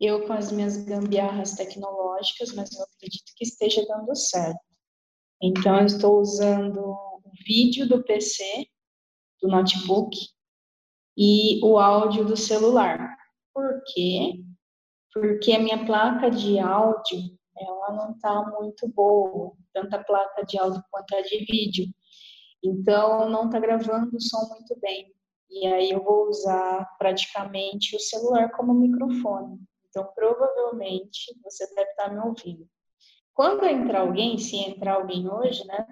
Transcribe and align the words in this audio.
eu 0.00 0.26
com 0.26 0.32
as 0.32 0.50
minhas 0.50 0.78
gambiarras 0.78 1.52
tecnológicas, 1.52 2.54
mas 2.54 2.72
eu 2.72 2.84
acredito 2.84 3.32
que 3.36 3.44
esteja 3.44 3.84
dando 3.86 4.16
certo. 4.16 4.58
Então, 5.42 5.78
eu 5.78 5.86
estou 5.86 6.18
usando 6.20 6.80
o 6.80 7.30
vídeo 7.46 7.86
do 7.86 8.02
PC, 8.02 8.66
do 9.42 9.48
notebook, 9.48 10.16
e 11.16 11.62
o 11.62 11.78
áudio 11.78 12.24
do 12.24 12.36
celular. 12.36 13.14
Por 13.52 13.82
quê? 13.92 14.42
Porque 15.12 15.52
a 15.52 15.58
minha 15.58 15.84
placa 15.84 16.30
de 16.30 16.58
áudio, 16.58 17.38
ela 17.58 17.92
não 17.92 18.12
está 18.12 18.42
muito 18.58 18.88
boa, 18.88 19.52
tanto 19.74 19.94
a 19.94 20.04
placa 20.04 20.44
de 20.44 20.58
áudio 20.58 20.82
quanto 20.90 21.14
a 21.14 21.20
de 21.20 21.44
vídeo. 21.44 21.86
Então, 22.62 23.28
não 23.28 23.46
está 23.46 23.58
gravando 23.58 24.16
o 24.16 24.20
som 24.20 24.48
muito 24.50 24.78
bem. 24.80 25.12
E 25.50 25.66
aí 25.66 25.90
eu 25.90 26.02
vou 26.02 26.28
usar 26.28 26.86
praticamente 26.98 27.96
o 27.96 28.00
celular 28.00 28.50
como 28.52 28.72
microfone. 28.72 29.58
Então, 29.90 30.10
provavelmente, 30.14 31.36
você 31.44 31.66
deve 31.74 31.90
estar 31.90 32.12
me 32.12 32.20
ouvindo. 32.20 32.66
Quando 33.34 33.64
entrar 33.64 34.00
alguém, 34.00 34.38
se 34.38 34.56
entrar 34.56 34.94
alguém 34.94 35.28
hoje, 35.28 35.66
né? 35.66 35.86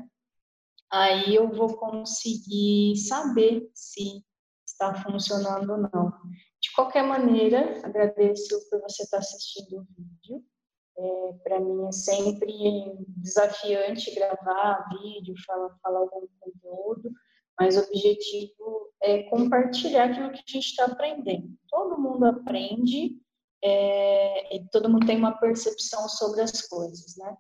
Aí 0.91 1.34
eu 1.34 1.48
vou 1.48 1.77
conseguir 1.77 2.97
saber 2.97 3.71
se 3.74 4.24
está 4.66 4.95
funcionando 5.02 5.71
ou 5.71 5.79
não. 5.79 6.13
De 6.60 6.73
qualquer 6.74 7.02
maneira, 7.02 7.80
agradeço 7.85 8.69
por 8.71 8.80
você 8.80 9.02
estar 9.02 9.19
assistindo 9.19 9.80
o 9.80 9.87
vídeo. 9.96 10.45
É, 10.96 11.32
Para 11.45 11.60
mim 11.60 11.87
é 11.87 11.93
sempre 11.93 12.52
desafiante 13.16 14.15
gravar 14.15 14.88
vídeo, 15.01 15.35
falar, 15.46 15.76
falar 15.82 16.01
algum 16.01 16.26
conteúdo, 16.41 17.13
mas 17.59 17.76
o 17.76 17.80
objetivo 17.80 18.93
é 19.02 19.23
compartilhar 19.24 20.10
aquilo 20.10 20.30
que 20.30 20.38
a 20.38 20.52
gente 20.52 20.66
está 20.71 20.87
aprendendo. 20.87 21.57
Todo 21.69 22.01
mundo 22.01 22.24
aprende 22.24 23.16
é, 23.62 24.56
e 24.56 24.68
todo 24.70 24.88
mundo 24.88 25.06
tem 25.06 25.16
uma 25.16 25.38
percepção 25.38 26.09
sobre 26.09 26.42
as 26.42 26.62
coisas, 26.62 27.16
né? 27.16 27.37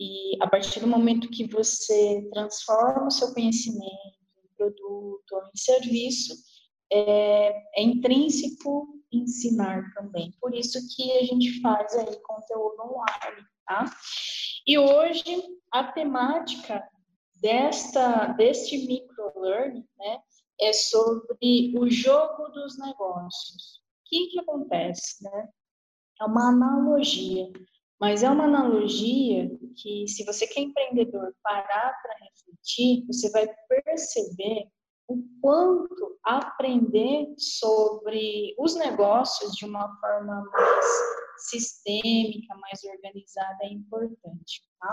E 0.00 0.36
a 0.40 0.48
partir 0.48 0.80
do 0.80 0.86
momento 0.86 1.30
que 1.30 1.46
você 1.48 2.28
transforma 2.32 3.08
o 3.08 3.10
seu 3.10 3.34
conhecimento 3.34 4.18
em 4.44 4.56
produto 4.56 5.32
ou 5.32 5.42
em 5.42 5.56
serviço, 5.56 6.34
é, 6.90 7.48
é 7.76 7.82
intrínseco 7.82 8.86
ensinar 9.12 9.92
também. 9.94 10.32
Por 10.40 10.54
isso 10.54 10.78
que 10.94 11.12
a 11.12 11.24
gente 11.24 11.60
faz 11.60 11.94
aí 11.96 12.20
conteúdo 12.22 12.82
online, 12.82 13.42
tá? 13.66 13.84
E 14.66 14.78
hoje 14.78 15.42
a 15.72 15.84
temática 15.84 16.82
desta 17.40 18.28
deste 18.34 18.78
microlearning, 18.86 19.86
né, 19.96 20.18
é 20.60 20.72
sobre 20.72 21.74
o 21.78 21.88
jogo 21.88 22.48
dos 22.48 22.78
negócios. 22.78 23.78
O 23.78 24.08
que 24.08 24.26
que 24.28 24.40
acontece, 24.40 25.22
né? 25.22 25.48
É 26.20 26.24
uma 26.24 26.48
analogia, 26.48 27.50
mas 28.00 28.22
é 28.22 28.30
uma 28.30 28.44
analogia 28.44 29.50
que 29.76 30.06
se 30.08 30.24
você 30.24 30.46
que 30.46 30.58
é 30.58 30.62
empreendedor 30.64 31.34
parar 31.42 31.94
para 32.02 32.14
refletir, 32.24 33.06
você 33.06 33.30
vai 33.30 33.48
perceber 33.68 34.68
o 35.08 35.22
quanto 35.40 36.18
aprender 36.24 37.34
sobre 37.38 38.54
os 38.58 38.74
negócios 38.74 39.52
de 39.52 39.64
uma 39.64 39.88
forma 40.00 40.44
mais 40.52 40.86
sistêmica, 41.38 42.54
mais 42.56 42.82
organizada 42.84 43.58
é 43.62 43.72
importante. 43.72 44.62
Tá? 44.80 44.92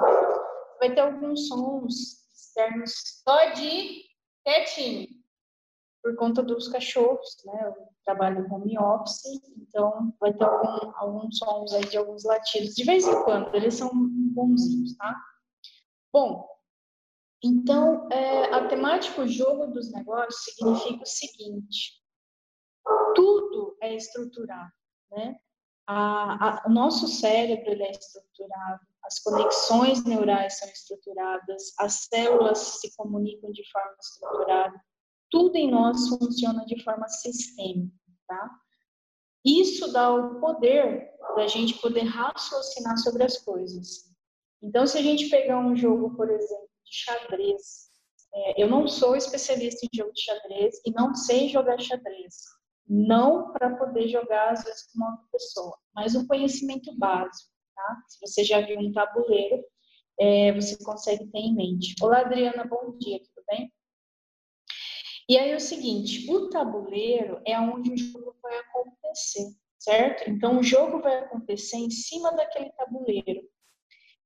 Vai 0.80 0.94
ter 0.94 1.02
alguns 1.02 1.48
sons 1.48 2.26
externos. 2.34 2.94
Pode 3.26 4.04
quietinho. 4.46 5.08
Por 6.06 6.16
conta 6.18 6.44
dos 6.44 6.68
cachorros, 6.68 7.36
né? 7.46 7.64
Eu 7.66 7.74
trabalho 8.04 8.46
home 8.54 8.78
office, 8.78 9.26
então 9.58 10.14
vai 10.20 10.32
ter 10.32 10.44
algum, 10.44 10.92
alguns 10.98 11.36
sons 11.40 11.74
aí 11.74 11.84
de 11.86 11.98
alguns 11.98 12.24
latidos. 12.24 12.76
De 12.76 12.84
vez 12.84 13.08
em 13.08 13.24
quando, 13.24 13.56
eles 13.56 13.74
são 13.74 13.90
bonzinhos, 13.92 14.96
tá? 14.98 15.20
Bom, 16.14 16.48
então, 17.44 18.08
é, 18.12 18.54
a 18.54 18.68
temática 18.68 19.28
jogo 19.28 19.66
dos 19.74 19.92
negócios 19.92 20.44
significa 20.44 21.02
o 21.02 21.08
seguinte: 21.08 22.00
tudo 23.16 23.76
é 23.82 23.96
estruturado, 23.96 24.72
né? 25.10 25.36
A, 25.88 26.50
a, 26.50 26.68
o 26.68 26.70
nosso 26.70 27.08
cérebro 27.08 27.72
ele 27.72 27.82
é 27.82 27.90
estruturado, 27.90 28.80
as 29.04 29.18
conexões 29.24 30.04
neurais 30.04 30.60
são 30.60 30.70
estruturadas, 30.70 31.74
as 31.80 32.06
células 32.12 32.60
se 32.60 32.96
comunicam 32.96 33.52
de 33.52 33.64
forma 33.72 33.96
estruturada, 34.00 34.80
tudo 35.36 35.58
em 35.58 35.70
nós 35.70 36.08
funciona 36.08 36.66
de 36.66 36.82
forma 36.82 37.10
sistêmica, 37.10 37.94
tá? 38.26 38.50
Isso 39.46 39.92
dá 39.92 40.10
o 40.10 40.40
poder 40.40 41.12
da 41.36 41.46
gente 41.46 41.74
poder 41.82 42.04
raciocinar 42.04 42.98
sobre 43.00 43.26
as 43.26 43.38
coisas. 43.40 44.16
Então, 44.64 44.88
se 44.88 44.98
a 44.98 45.02
gente 45.02 45.30
pegar 45.30 45.60
um 45.60 45.76
jogo, 45.76 46.16
por 46.16 46.30
exemplo, 46.30 46.70
de 46.86 46.96
xadrez. 46.96 47.90
É, 48.34 48.64
eu 48.64 48.70
não 48.70 48.88
sou 48.88 49.14
especialista 49.14 49.86
em 49.86 49.98
jogo 49.98 50.14
de 50.14 50.22
xadrez 50.22 50.82
e 50.86 50.92
não 50.92 51.14
sei 51.14 51.50
jogar 51.50 51.82
xadrez. 51.82 52.36
Não 52.88 53.52
para 53.52 53.76
poder 53.76 54.08
jogar, 54.08 54.54
às 54.54 54.64
vezes, 54.64 54.88
com 54.88 55.00
uma 55.00 55.12
outra 55.12 55.26
pessoa, 55.34 55.78
mas 55.94 56.16
um 56.16 56.26
conhecimento 56.26 56.98
básico. 56.98 57.52
Tá? 57.76 58.02
Se 58.08 58.20
você 58.26 58.42
já 58.42 58.62
viu 58.62 58.80
um 58.80 58.94
tabuleiro, 58.94 59.62
é, 60.18 60.54
você 60.54 60.82
consegue 60.82 61.28
ter 61.28 61.40
em 61.40 61.54
mente. 61.54 61.94
Olá, 62.02 62.22
Adriana, 62.22 62.64
bom 62.64 62.98
dia, 62.98 63.20
tudo 63.20 63.44
bem? 63.50 63.70
E 65.28 65.38
aí 65.38 65.52
é 65.52 65.56
o 65.56 65.60
seguinte, 65.60 66.30
o 66.32 66.50
tabuleiro 66.50 67.42
é 67.46 67.60
onde 67.60 67.92
o 67.92 67.98
jogo 67.98 68.36
vai 68.44 68.60
acontecer, 68.60 69.56
certo? 69.80 70.30
Então 70.30 70.60
o 70.60 70.64
jogo 70.64 71.02
vai 71.02 71.18
acontecer 71.20 71.78
em 71.78 71.90
cima 71.90 72.32
daquele 72.32 72.72
tabuleiro. 72.74 73.42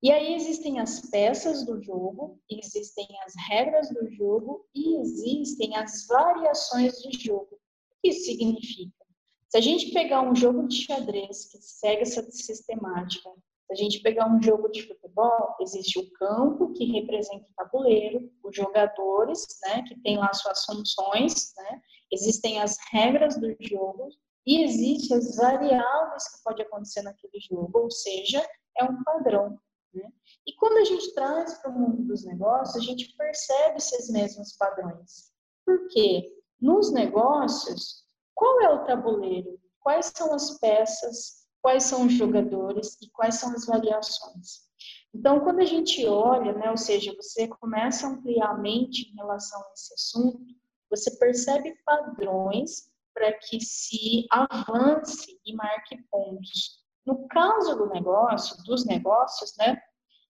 E 0.01 0.11
aí 0.11 0.33
existem 0.33 0.79
as 0.79 1.09
peças 1.09 1.65
do 1.65 1.81
jogo, 1.81 2.39
existem 2.49 3.07
as 3.25 3.33
regras 3.49 3.89
do 3.89 4.09
jogo 4.11 4.65
e 4.73 4.97
existem 4.97 5.75
as 5.75 6.05
variações 6.07 6.93
de 7.01 7.17
jogo. 7.17 7.55
O 7.55 8.01
que 8.01 8.09
isso 8.09 8.25
significa? 8.25 9.05
Se 9.49 9.57
a 9.57 9.61
gente 9.61 9.91
pegar 9.91 10.21
um 10.21 10.35
jogo 10.35 10.67
de 10.67 10.83
xadrez 10.83 11.45
que 11.45 11.57
segue 11.61 12.03
essa 12.03 12.21
sistemática, 12.29 13.29
se 13.69 13.74
a 13.74 13.75
gente 13.75 14.02
pegar 14.02 14.28
um 14.28 14.41
jogo 14.41 14.68
de 14.69 14.81
futebol, 14.88 15.56
existe 15.62 16.00
o 16.00 16.12
campo, 16.13 16.74
que 16.74 16.85
representa 16.85 17.46
o 17.46 17.53
tabuleiro, 17.56 18.31
os 18.44 18.56
jogadores, 18.56 19.46
né, 19.62 19.84
que 19.84 20.00
tem 20.02 20.18
lá 20.18 20.34
suas 20.34 20.66
funções, 20.66 21.53
né, 21.56 21.80
existem 22.12 22.59
as 22.59 22.78
regras 22.91 23.40
do 23.40 23.56
jogo 23.62 24.09
e 24.44 24.63
existem 24.63 25.16
as 25.16 25.35
variáveis 25.35 26.35
que 26.35 26.44
pode 26.44 26.63
acontecer 26.63 27.03
naquele 27.03 27.40
jogo, 27.40 27.78
ou 27.78 27.91
seja, 27.91 28.44
é 28.75 28.84
um 28.84 29.03
padrão. 29.03 29.56
Né? 29.94 30.12
E 30.47 30.56
quando 30.56 30.78
a 30.78 30.86
gente 30.86 31.13
traz 31.13 31.53
para 31.59 31.69
o 31.69 31.80
mundo 31.80 32.07
dos 32.07 32.25
negócios, 32.25 32.75
a 32.75 32.84
gente 32.84 33.16
percebe 33.16 33.78
esses 33.78 34.09
mesmos 34.09 34.53
padrões. 34.53 35.31
Por 35.63 35.88
quê? 35.90 36.36
Nos 36.59 36.91
negócios, 36.91 38.03
qual 38.34 38.62
é 38.62 38.69
o 38.69 38.84
tabuleiro? 38.86 39.59
Quais 39.80 40.12
são 40.16 40.34
as 40.34 40.57
peças? 40.57 41.38
Quais 41.61 41.83
são 41.83 42.05
os 42.05 42.13
jogadores? 42.13 42.97
E 43.01 43.09
quais 43.09 43.35
são 43.35 43.51
as 43.51 43.65
variações? 43.65 44.69
Então, 45.13 45.39
quando 45.39 45.59
a 45.59 45.65
gente 45.65 46.05
olha, 46.05 46.53
né, 46.53 46.69
ou 46.69 46.77
seja, 46.77 47.13
você 47.15 47.47
começa 47.47 48.07
a 48.07 48.11
ampliar 48.11 48.51
a 48.51 48.57
mente 48.57 49.09
em 49.09 49.15
relação 49.15 49.59
a 49.59 49.73
esse 49.73 49.94
assunto, 49.94 50.45
você 50.89 51.17
percebe 51.17 51.75
padrões 51.85 52.89
para 53.13 53.33
que 53.33 53.59
se 53.59 54.25
avance 54.29 55.39
e 55.45 55.53
marque 55.53 55.97
pontos. 56.09 56.79
No 57.06 57.27
caso 57.27 57.75
do 57.75 57.88
negócio, 57.89 58.63
dos 58.63 58.85
negócios, 58.85 59.55
né, 59.57 59.81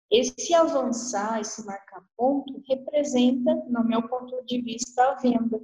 esse 0.10 0.54
avançar, 0.54 1.40
esse 1.40 1.64
marcar 1.66 2.04
ponto, 2.18 2.64
representa, 2.68 3.54
no 3.68 3.84
meu 3.84 4.08
ponto 4.08 4.44
de 4.46 4.62
vista, 4.62 5.04
a 5.04 5.16
venda. 5.16 5.62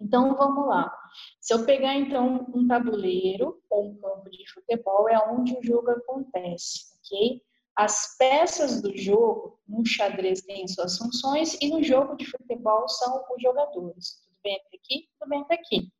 Então, 0.00 0.36
vamos 0.36 0.66
lá. 0.68 0.92
Se 1.40 1.54
eu 1.54 1.64
pegar, 1.64 1.94
então, 1.94 2.46
um 2.54 2.66
tabuleiro 2.66 3.60
ou 3.70 3.90
um 3.90 3.96
campo 3.96 4.30
de 4.30 4.44
futebol, 4.52 5.08
é 5.08 5.18
onde 5.30 5.56
o 5.56 5.62
jogo 5.62 5.90
acontece, 5.90 6.94
ok? 6.98 7.42
As 7.74 8.16
peças 8.16 8.80
do 8.80 8.96
jogo, 8.96 9.60
no 9.68 9.84
xadrez 9.84 10.40
tem 10.42 10.66
suas 10.66 10.96
funções 10.96 11.58
e 11.60 11.68
no 11.68 11.82
jogo 11.82 12.16
de 12.16 12.24
futebol 12.24 12.88
são 12.88 13.22
os 13.34 13.42
jogadores. 13.42 14.22
Tudo 14.24 14.38
bem 14.42 14.56
até 14.56 14.76
aqui? 14.76 15.08
Tudo 15.18 15.28
bem 15.28 15.40
até 15.42 15.54
aqui. 15.54 15.92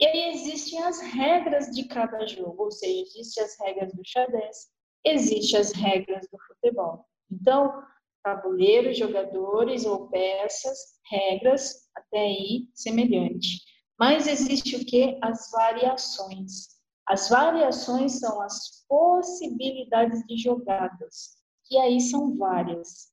E 0.00 0.06
aí 0.06 0.30
existem 0.32 0.82
as 0.82 1.00
regras 1.00 1.66
de 1.70 1.84
cada 1.84 2.26
jogo, 2.26 2.64
ou 2.64 2.70
seja, 2.70 3.02
existem 3.02 3.44
as 3.44 3.58
regras 3.58 3.92
do 3.92 4.02
xadrez, 4.02 4.68
existem 5.04 5.60
as 5.60 5.72
regras 5.72 6.26
do 6.32 6.38
futebol. 6.38 7.04
Então, 7.30 7.82
tabuleiro, 8.22 8.92
jogadores 8.92 9.84
ou 9.84 10.08
peças, 10.08 10.78
regras, 11.10 11.88
até 11.94 12.20
aí 12.20 12.68
semelhante. 12.74 13.60
Mas 13.98 14.26
existe 14.26 14.76
o 14.76 14.84
que? 14.84 15.18
As 15.22 15.50
variações. 15.50 16.68
As 17.06 17.28
variações 17.28 18.20
são 18.20 18.40
as 18.40 18.84
possibilidades 18.88 20.24
de 20.26 20.36
jogadas, 20.36 21.36
que 21.66 21.76
aí 21.76 22.00
são 22.00 22.36
várias. 22.36 23.10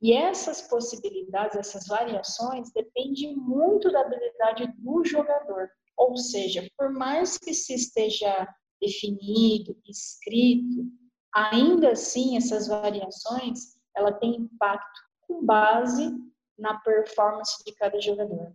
E 0.00 0.12
essas 0.12 0.62
possibilidades, 0.62 1.56
essas 1.56 1.86
variações, 1.86 2.70
dependem 2.72 3.36
muito 3.36 3.90
da 3.90 4.02
habilidade 4.02 4.72
do 4.78 5.04
jogador. 5.04 5.68
Ou 5.96 6.16
seja, 6.16 6.68
por 6.76 6.92
mais 6.92 7.36
que 7.36 7.52
se 7.52 7.74
esteja 7.74 8.46
definido, 8.80 9.76
escrito, 9.88 10.86
ainda 11.34 11.92
assim 11.92 12.36
essas 12.36 12.68
variações 12.68 13.77
ela 13.98 14.12
tem 14.12 14.36
impacto 14.36 15.00
com 15.22 15.44
base 15.44 16.16
na 16.56 16.78
performance 16.80 17.62
de 17.64 17.74
cada 17.74 18.00
jogador. 18.00 18.52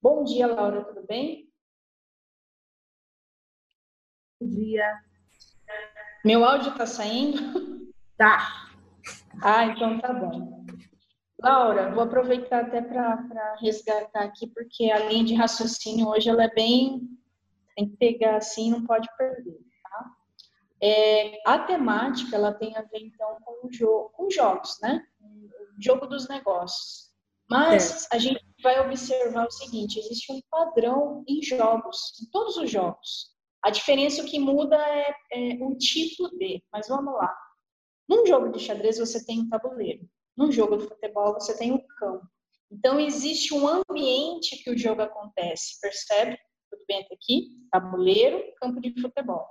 Bom 0.00 0.24
dia, 0.24 0.46
Laura, 0.46 0.84
tudo 0.84 1.06
bem? 1.06 1.48
Bom 4.40 4.48
dia. 4.48 5.00
Meu 6.24 6.44
áudio 6.44 6.70
está 6.72 6.86
saindo? 6.86 7.92
Tá. 8.16 8.68
Ah, 9.42 9.66
então 9.66 10.00
tá 10.00 10.12
bom. 10.12 10.64
Laura, 11.40 11.94
vou 11.94 12.02
aproveitar 12.02 12.64
até 12.64 12.82
para 12.82 13.56
resgatar 13.60 14.24
aqui, 14.24 14.48
porque 14.48 14.90
a 14.90 15.08
linha 15.08 15.24
de 15.24 15.34
raciocínio 15.34 16.08
hoje 16.08 16.28
ela 16.28 16.44
é 16.44 16.54
bem. 16.54 17.08
tem 17.76 17.88
que 17.88 17.96
pegar 17.96 18.36
assim, 18.36 18.70
não 18.70 18.84
pode 18.84 19.08
perder? 19.16 19.67
É, 20.80 21.40
a 21.44 21.58
temática 21.58 22.36
ela 22.36 22.52
tem 22.52 22.76
a 22.76 22.82
ver 22.82 23.00
então 23.00 23.36
com, 23.44 23.66
o 23.66 23.72
jogo, 23.72 24.10
com 24.10 24.30
jogos, 24.30 24.78
né? 24.80 25.04
O 25.20 25.82
jogo 25.82 26.06
dos 26.06 26.28
negócios. 26.28 27.08
Mas 27.50 28.04
é. 28.04 28.16
a 28.16 28.18
gente 28.18 28.44
vai 28.62 28.78
observar 28.80 29.46
o 29.46 29.50
seguinte: 29.50 29.98
existe 29.98 30.32
um 30.32 30.40
padrão 30.50 31.24
em 31.26 31.42
jogos, 31.42 32.20
em 32.22 32.30
todos 32.30 32.56
os 32.56 32.70
jogos. 32.70 33.36
A 33.62 33.70
diferença 33.70 34.22
que 34.24 34.38
muda 34.38 34.76
é, 34.76 35.14
é 35.32 35.64
o 35.64 35.76
título 35.76 36.30
de, 36.38 36.62
mas 36.72 36.88
vamos 36.88 37.14
lá. 37.14 37.34
Num 38.08 38.24
jogo 38.24 38.50
de 38.50 38.60
xadrez 38.60 38.98
você 38.98 39.24
tem 39.24 39.40
um 39.40 39.48
tabuleiro. 39.48 40.08
Num 40.36 40.52
jogo 40.52 40.76
de 40.76 40.86
futebol 40.86 41.34
você 41.34 41.56
tem 41.56 41.72
um 41.72 41.84
campo. 41.98 42.26
Então 42.70 43.00
existe 43.00 43.52
um 43.52 43.66
ambiente 43.66 44.62
que 44.62 44.70
o 44.70 44.78
jogo 44.78 45.02
acontece, 45.02 45.80
percebe? 45.80 46.38
Tudo 46.70 46.84
bem 46.86 47.02
até 47.02 47.14
aqui? 47.14 47.48
Tabuleiro, 47.72 48.42
campo 48.60 48.80
de 48.80 49.00
futebol. 49.00 49.46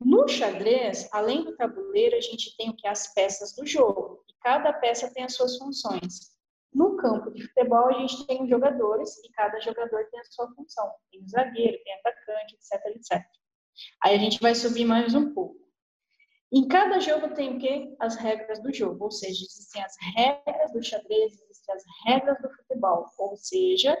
No 0.00 0.28
xadrez, 0.28 1.08
além 1.12 1.44
do 1.44 1.56
tabuleiro, 1.56 2.16
a 2.16 2.20
gente 2.20 2.56
tem 2.56 2.70
o 2.70 2.76
que 2.76 2.86
as 2.86 3.12
peças 3.14 3.54
do 3.54 3.66
jogo. 3.66 4.22
E 4.28 4.34
cada 4.40 4.72
peça 4.72 5.12
tem 5.12 5.24
as 5.24 5.34
suas 5.34 5.56
funções. 5.56 6.36
No 6.72 6.96
campo 6.96 7.30
de 7.30 7.46
futebol, 7.46 7.88
a 7.88 7.92
gente 8.00 8.26
tem 8.26 8.42
os 8.42 8.50
jogadores 8.50 9.16
e 9.24 9.30
cada 9.32 9.58
jogador 9.60 10.04
tem 10.10 10.20
a 10.20 10.24
sua 10.24 10.52
função. 10.54 10.92
Tem 11.10 11.22
o 11.22 11.28
zagueiro, 11.28 11.82
tem 11.82 11.94
atacante, 11.94 12.54
etc, 12.54 12.86
etc. 12.96 13.24
Aí 14.02 14.14
a 14.14 14.18
gente 14.18 14.40
vai 14.40 14.54
subir 14.54 14.84
mais 14.84 15.14
um 15.14 15.32
pouco. 15.32 15.56
Em 16.52 16.68
cada 16.68 17.00
jogo 17.00 17.34
tem 17.34 17.56
o 17.56 17.58
quê? 17.58 17.96
As 17.98 18.16
regras 18.16 18.62
do 18.62 18.72
jogo, 18.72 19.04
ou 19.04 19.10
seja, 19.10 19.44
existem 19.44 19.82
as 19.82 19.94
regras 20.14 20.72
do 20.72 20.82
xadrez, 20.82 21.40
existem 21.40 21.74
as 21.74 21.82
regras 22.06 22.40
do 22.40 22.50
futebol, 22.50 23.06
ou 23.18 23.36
seja, 23.36 23.98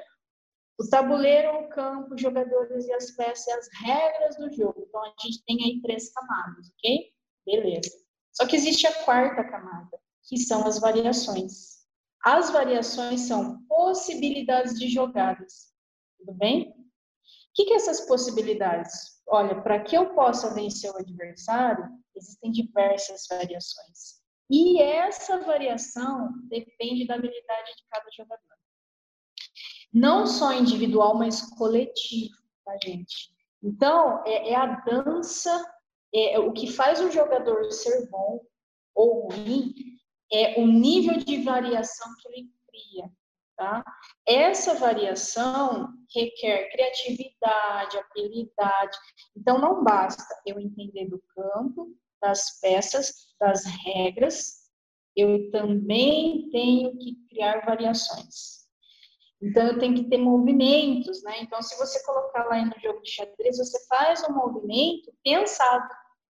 o 0.78 0.88
tabuleiro, 0.88 1.60
o 1.60 1.68
campo, 1.68 2.14
os 2.14 2.20
jogadores 2.20 2.86
e 2.86 2.92
as 2.92 3.10
peças, 3.12 3.48
as 3.48 3.68
regras 3.80 4.36
do 4.36 4.52
jogo. 4.52 4.84
Então 4.86 5.02
a 5.02 5.12
gente 5.22 5.42
tem 5.44 5.56
aí 5.64 5.80
três 5.80 6.12
camadas, 6.12 6.70
ok? 6.78 7.12
Beleza. 7.46 7.90
Só 8.32 8.46
que 8.46 8.56
existe 8.56 8.86
a 8.86 9.04
quarta 9.04 9.42
camada, 9.44 9.98
que 10.28 10.36
são 10.36 10.66
as 10.66 10.78
variações. 10.78 11.76
As 12.22 12.50
variações 12.50 13.22
são 13.22 13.62
possibilidades 13.68 14.78
de 14.78 14.88
jogadas. 14.88 15.72
Tudo 16.18 16.34
bem? 16.34 16.70
O 16.70 16.74
que, 17.54 17.64
que 17.64 17.72
é 17.72 17.76
essas 17.76 18.02
possibilidades? 18.02 19.22
Olha, 19.28 19.62
para 19.62 19.82
que 19.82 19.96
eu 19.96 20.14
possa 20.14 20.52
vencer 20.52 20.90
o 20.90 20.98
adversário, 20.98 21.88
existem 22.14 22.50
diversas 22.52 23.26
variações. 23.30 24.20
E 24.50 24.80
essa 24.80 25.40
variação 25.40 26.32
depende 26.44 27.06
da 27.06 27.14
habilidade 27.14 27.76
de 27.76 27.84
cada 27.90 28.08
jogador. 28.16 28.55
Não 29.96 30.26
só 30.26 30.52
individual, 30.52 31.14
mas 31.14 31.40
coletivo, 31.56 32.36
tá, 32.66 32.76
gente? 32.84 33.34
Então, 33.62 34.22
é, 34.26 34.50
é 34.50 34.54
a 34.54 34.66
dança, 34.66 35.64
é, 36.14 36.34
é 36.34 36.38
o 36.38 36.52
que 36.52 36.70
faz 36.70 37.00
um 37.00 37.10
jogador 37.10 37.72
ser 37.72 38.06
bom 38.10 38.42
ou 38.94 39.32
ruim 39.32 39.72
é 40.30 40.60
o 40.60 40.66
nível 40.66 41.16
de 41.16 41.42
variação 41.42 42.06
que 42.20 42.28
ele 42.28 42.50
cria. 42.68 43.10
Tá? 43.56 43.82
Essa 44.26 44.74
variação 44.74 45.88
requer 46.14 46.68
criatividade, 46.72 47.96
habilidade. 47.96 48.98
Então, 49.34 49.58
não 49.58 49.82
basta 49.82 50.22
eu 50.44 50.60
entender 50.60 51.08
do 51.08 51.22
campo, 51.34 51.96
das 52.20 52.60
peças, 52.60 53.34
das 53.40 53.64
regras, 53.64 54.66
eu 55.16 55.50
também 55.50 56.50
tenho 56.50 56.98
que 56.98 57.16
criar 57.30 57.64
variações. 57.64 58.65
Então, 59.42 59.66
eu 59.66 59.78
tenho 59.78 59.94
que 59.94 60.08
ter 60.08 60.16
movimentos, 60.16 61.22
né? 61.22 61.42
Então, 61.42 61.60
se 61.60 61.76
você 61.76 62.02
colocar 62.04 62.44
lá 62.44 62.64
no 62.64 62.74
jogo 62.80 63.02
de 63.02 63.10
xadrez, 63.10 63.58
você 63.58 63.86
faz 63.86 64.22
um 64.28 64.32
movimento 64.32 65.12
pensado, 65.22 65.88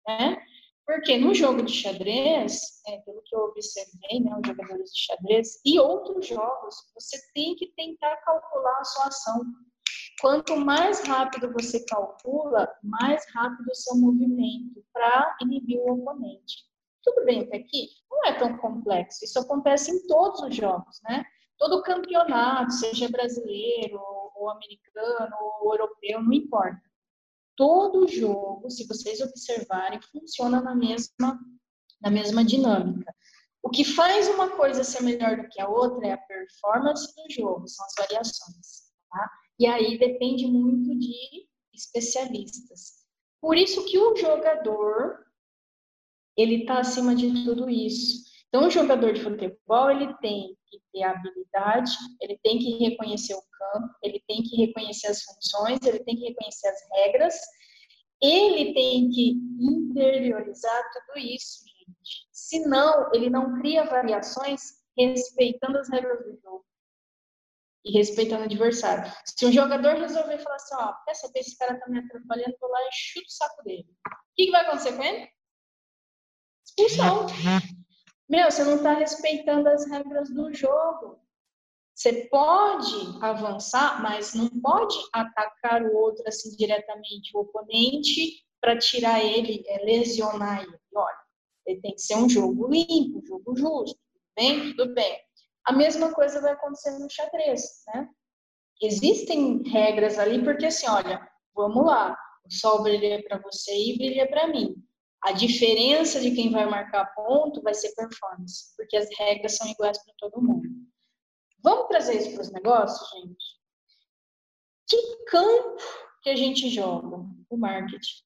né? 0.07 0.37
Porque 0.85 1.17
no 1.17 1.33
jogo 1.33 1.63
de 1.63 1.71
xadrez, 1.71 2.81
é, 2.87 2.97
pelo 2.99 3.21
que 3.23 3.35
eu 3.35 3.41
observei, 3.45 4.19
né, 4.19 4.35
os 4.35 4.47
jogadores 4.47 4.91
de 4.91 5.01
xadrez 5.01 5.61
e 5.65 5.79
outros 5.79 6.27
jogos, 6.27 6.75
você 6.93 7.17
tem 7.33 7.55
que 7.55 7.67
tentar 7.75 8.15
calcular 8.17 8.77
a 8.79 8.83
sua 8.83 9.07
ação. 9.07 9.41
Quanto 10.19 10.55
mais 10.57 11.01
rápido 11.07 11.51
você 11.53 11.83
calcula, 11.85 12.71
mais 12.83 13.25
rápido 13.33 13.69
o 13.71 13.75
seu 13.75 13.95
movimento 13.95 14.83
para 14.91 15.37
inibir 15.41 15.79
o 15.79 15.93
oponente. 15.93 16.65
Tudo 17.03 17.25
bem 17.25 17.41
até 17.41 17.57
aqui? 17.57 17.87
Não 18.09 18.25
é 18.25 18.37
tão 18.37 18.57
complexo. 18.57 19.23
Isso 19.23 19.39
acontece 19.39 19.91
em 19.91 20.07
todos 20.07 20.41
os 20.41 20.55
jogos, 20.55 20.99
né? 21.03 21.25
Todo 21.61 21.83
campeonato, 21.83 22.73
seja 22.73 23.07
brasileiro, 23.07 24.01
ou 24.35 24.49
americano, 24.49 25.35
ou 25.61 25.73
europeu, 25.73 26.21
não 26.21 26.33
importa 26.33 26.81
todo 27.61 28.07
jogo, 28.07 28.71
se 28.71 28.87
vocês 28.87 29.21
observarem, 29.21 29.99
funciona 30.11 30.59
na 30.59 30.73
mesma, 30.73 31.39
na 32.01 32.09
mesma 32.09 32.43
dinâmica. 32.43 33.13
O 33.61 33.69
que 33.69 33.85
faz 33.85 34.27
uma 34.29 34.49
coisa 34.49 34.83
ser 34.83 35.03
melhor 35.03 35.37
do 35.37 35.47
que 35.47 35.61
a 35.61 35.69
outra 35.69 36.07
é 36.07 36.13
a 36.13 36.17
performance 36.17 37.13
do 37.15 37.31
jogo, 37.31 37.67
são 37.67 37.85
as 37.85 37.93
variações. 37.95 38.91
Tá? 39.11 39.29
E 39.59 39.67
aí 39.67 39.99
depende 39.99 40.47
muito 40.47 40.97
de 40.97 41.47
especialistas. 41.71 43.05
Por 43.39 43.55
isso 43.55 43.85
que 43.85 43.99
o 43.99 44.15
jogador 44.15 45.23
ele 46.35 46.61
está 46.61 46.79
acima 46.79 47.13
de 47.13 47.45
tudo 47.45 47.69
isso. 47.69 48.23
Então, 48.47 48.65
o 48.65 48.71
jogador 48.71 49.13
de 49.13 49.21
futebol 49.21 49.91
ele 49.91 50.15
tem 50.15 50.57
que 50.71 50.81
ter 50.93 51.03
habilidade, 51.03 51.91
ele 52.21 52.39
tem 52.43 52.57
que 52.57 52.77
reconhecer 52.77 53.33
o 53.35 53.41
campo, 53.41 53.93
ele 54.01 54.23
tem 54.27 54.41
que 54.41 54.55
reconhecer 54.65 55.07
as 55.07 55.23
funções, 55.23 55.79
ele 55.83 56.03
tem 56.03 56.15
que 56.15 56.29
reconhecer 56.29 56.67
as 56.67 56.79
regras, 56.93 57.35
ele 58.21 58.73
tem 58.73 59.09
que 59.09 59.31
interiorizar 59.59 60.81
tudo 60.93 61.19
isso, 61.19 61.65
gente. 61.65 62.27
Senão, 62.31 63.11
ele 63.13 63.29
não 63.29 63.59
cria 63.59 63.83
variações 63.83 64.61
respeitando 64.97 65.77
as 65.77 65.89
regras 65.89 66.19
do 66.25 66.39
jogo 66.41 66.65
e 67.83 67.97
respeitando 67.97 68.41
o 68.41 68.45
adversário. 68.45 69.11
Se 69.25 69.45
um 69.45 69.51
jogador 69.51 69.95
resolver 69.95 70.37
falar 70.37 70.55
assim, 70.55 70.75
ó, 70.75 70.93
quer 71.03 71.15
saber, 71.15 71.39
esse 71.39 71.57
cara 71.57 71.79
tá 71.79 71.89
me 71.89 71.99
atrapalhando, 71.99 72.55
vou 72.59 72.69
lá 72.69 72.79
e 72.81 72.89
chuto 72.93 73.25
o 73.27 73.31
saco 73.31 73.63
dele. 73.63 73.87
O 74.05 74.35
que, 74.35 74.45
que 74.45 74.51
vai 74.51 74.61
acontecer 74.61 74.95
com 74.95 75.03
ele? 75.03 75.29
Expulsão. 76.65 77.25
Meu, 78.31 78.49
você 78.49 78.63
não 78.63 78.77
está 78.77 78.93
respeitando 78.93 79.67
as 79.67 79.85
regras 79.85 80.29
do 80.29 80.53
jogo. 80.53 81.19
Você 81.93 82.29
pode 82.29 83.19
avançar, 83.21 84.01
mas 84.01 84.33
não 84.33 84.47
pode 84.61 84.95
atacar 85.11 85.83
o 85.83 85.93
outro 85.93 86.23
assim 86.25 86.55
diretamente, 86.55 87.35
o 87.35 87.41
oponente, 87.41 88.41
para 88.61 88.79
tirar 88.79 89.19
ele, 89.19 89.61
é, 89.67 89.83
lesionar 89.83 90.63
ele. 90.63 90.79
Olha, 90.95 91.17
ele 91.67 91.81
tem 91.81 91.93
que 91.93 92.01
ser 92.01 92.15
um 92.15 92.29
jogo 92.29 92.69
limpo, 92.69 93.19
um 93.19 93.25
jogo 93.25 93.53
justo. 93.53 93.99
Tudo 94.13 94.23
bem? 94.37 94.75
Tudo 94.77 94.93
bem. 94.93 95.19
A 95.65 95.73
mesma 95.73 96.13
coisa 96.13 96.39
vai 96.39 96.53
acontecer 96.53 96.97
no 96.99 97.09
xadrez, 97.09 97.83
né? 97.93 98.07
Existem 98.81 99.61
regras 99.63 100.17
ali, 100.17 100.41
porque 100.41 100.67
assim, 100.67 100.87
olha, 100.87 101.29
vamos 101.53 101.85
lá, 101.85 102.17
o 102.45 102.49
sol 102.49 102.81
brilha 102.81 103.21
para 103.27 103.39
você 103.39 103.75
e 103.75 103.97
brilha 103.97 104.29
para 104.29 104.47
mim. 104.47 104.81
A 105.23 105.31
diferença 105.33 106.19
de 106.19 106.31
quem 106.31 106.51
vai 106.51 106.65
marcar 106.67 107.13
ponto 107.13 107.61
vai 107.61 107.73
ser 107.73 107.93
performance, 107.93 108.75
porque 108.75 108.97
as 108.97 109.07
regras 109.17 109.55
são 109.55 109.67
iguais 109.67 110.03
para 110.03 110.13
todo 110.17 110.41
mundo. 110.41 110.67
Vamos 111.63 111.87
trazer 111.89 112.17
isso 112.17 112.33
para 112.33 112.41
os 112.41 112.51
negócios, 112.51 113.09
gente? 113.11 113.61
Que 114.87 115.23
campo 115.25 115.81
que 116.23 116.29
a 116.29 116.35
gente 116.35 116.69
joga? 116.69 117.23
O 117.49 117.57
marketing. 117.57 118.23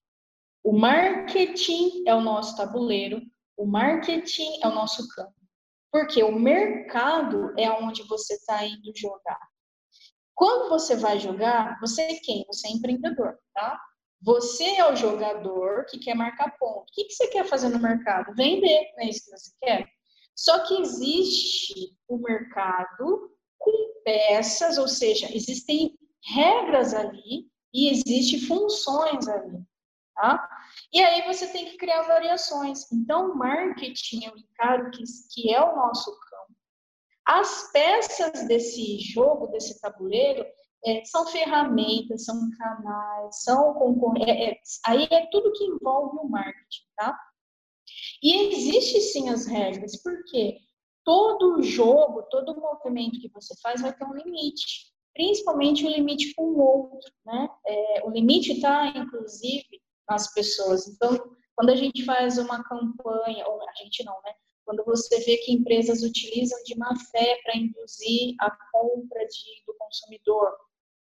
O 0.64 0.72
marketing 0.72 2.04
é 2.08 2.16
o 2.16 2.22
nosso 2.22 2.56
tabuleiro, 2.56 3.22
o 3.58 3.66
marketing 3.66 4.62
é 4.64 4.68
o 4.68 4.74
nosso 4.74 5.08
campo. 5.10 5.36
Porque 5.92 6.24
o 6.24 6.32
mercado 6.32 7.54
é 7.58 7.70
onde 7.70 8.04
você 8.04 8.36
está 8.36 8.66
indo 8.66 8.92
jogar. 8.96 9.40
Quando 10.34 10.70
você 10.70 10.96
vai 10.96 11.20
jogar, 11.20 11.80
você 11.80 12.02
é 12.02 12.20
quem? 12.20 12.46
Você 12.48 12.68
é 12.68 12.72
empreendedor, 12.72 13.38
tá? 13.54 13.80
Você 14.25 14.63
é 14.63 14.91
o 14.91 14.96
jogador 14.96 15.86
que 15.86 16.00
quer 16.00 16.15
marcar 16.15 16.58
ponto. 16.58 16.89
O 16.89 16.94
que, 16.94 17.08
você 17.12 17.27
quer 17.27 17.46
fazer 17.46 17.70
no 17.70 17.77
mercado? 17.77 18.34
Vender, 18.34 18.91
não 18.98 19.03
é 19.03 19.10
isso 19.10 19.24
que 19.25 19.38
você 19.38 19.51
quer? 19.62 19.88
Só 20.36 20.65
que 20.65 20.82
existe 20.82 21.96
o 22.08 22.17
mercado 22.17 23.32
com 23.60 24.01
peças, 24.03 24.79
ou 24.79 24.88
seja, 24.88 25.29
existem 25.32 25.96
regras 26.34 26.96
ali 26.96 27.48
e 27.72 27.88
existem 27.91 28.39
funções 28.41 29.27
ali, 29.27 29.60
tá? 30.15 30.50
E 30.91 31.03
aí 31.03 31.22
você 31.27 31.48
tem 31.50 31.65
que 31.65 31.77
criar 31.77 32.01
variações. 32.01 32.91
Então, 32.91 33.36
marketing, 33.36 34.25
eu 34.25 34.36
encaro 34.36 34.89
que, 34.89 35.03
que 35.34 35.53
é 35.53 35.62
o 35.62 35.75
nosso 35.75 36.10
campo. 36.10 36.58
As 37.27 37.72
peças 37.72 38.48
desse 38.48 38.98
jogo, 39.01 39.48
desse 39.48 39.79
tabuleiro, 39.79 40.44
é, 40.86 41.04
são 41.04 41.25
ferramentas, 41.27 42.25
são 42.25 42.50
canais, 42.58 43.44
são 43.44 43.74
concorrentes. 43.74 44.30
É, 44.30 44.51
é, 44.51 44.60
aí 44.86 45.08
é 45.12 45.25
tudo 45.27 45.51
que 45.54 45.63
envolve 45.63 46.20
o 46.20 46.30
marketing, 46.30 46.84
tá? 46.96 47.20
E 48.22 48.54
existe 48.54 49.01
sim 49.01 49.30
as 49.30 49.46
regras, 49.46 50.01
porque 50.01 50.58
todo 51.04 51.62
jogo, 51.63 52.24
todo 52.30 52.60
movimento 52.60 53.20
que 53.20 53.30
você 53.30 53.54
faz 53.62 53.82
vai 53.82 53.94
ter 53.94 54.06
um 54.06 54.13
limite, 54.13 54.92
principalmente 55.13 55.86
o 55.86 55.89
limite 55.89 56.34
com 56.36 56.44
o 56.44 56.60
outro, 56.60 57.12
né? 57.25 57.50
É, 57.65 58.04
o 58.06 58.10
limite 58.12 58.54
está, 58.54 58.88
inclusive, 58.88 59.82
nas 60.08 60.34
pessoas. 60.34 60.88
Então, 60.88 61.18
quando 61.56 61.72
a 61.72 61.75
gente 61.75 62.04
faz 62.06 62.38
uma 62.38 62.63
campanha, 62.63 63.48
ou 63.48 63.62
a 63.62 63.74
gente 63.84 64.04
não, 64.04 64.15
né? 64.24 64.34
Quando 64.65 64.84
você 64.84 65.20
vê 65.20 65.38
que 65.38 65.54
empresas 65.54 66.01
utilizam 66.01 66.58
de 66.63 66.75
má 66.77 66.94
fé 67.12 67.39
para 67.44 67.56
induzir 67.56 68.36
a 68.39 68.50
compra 68.72 69.25
de, 69.27 69.63
do 69.65 69.75
consumidor, 69.77 70.58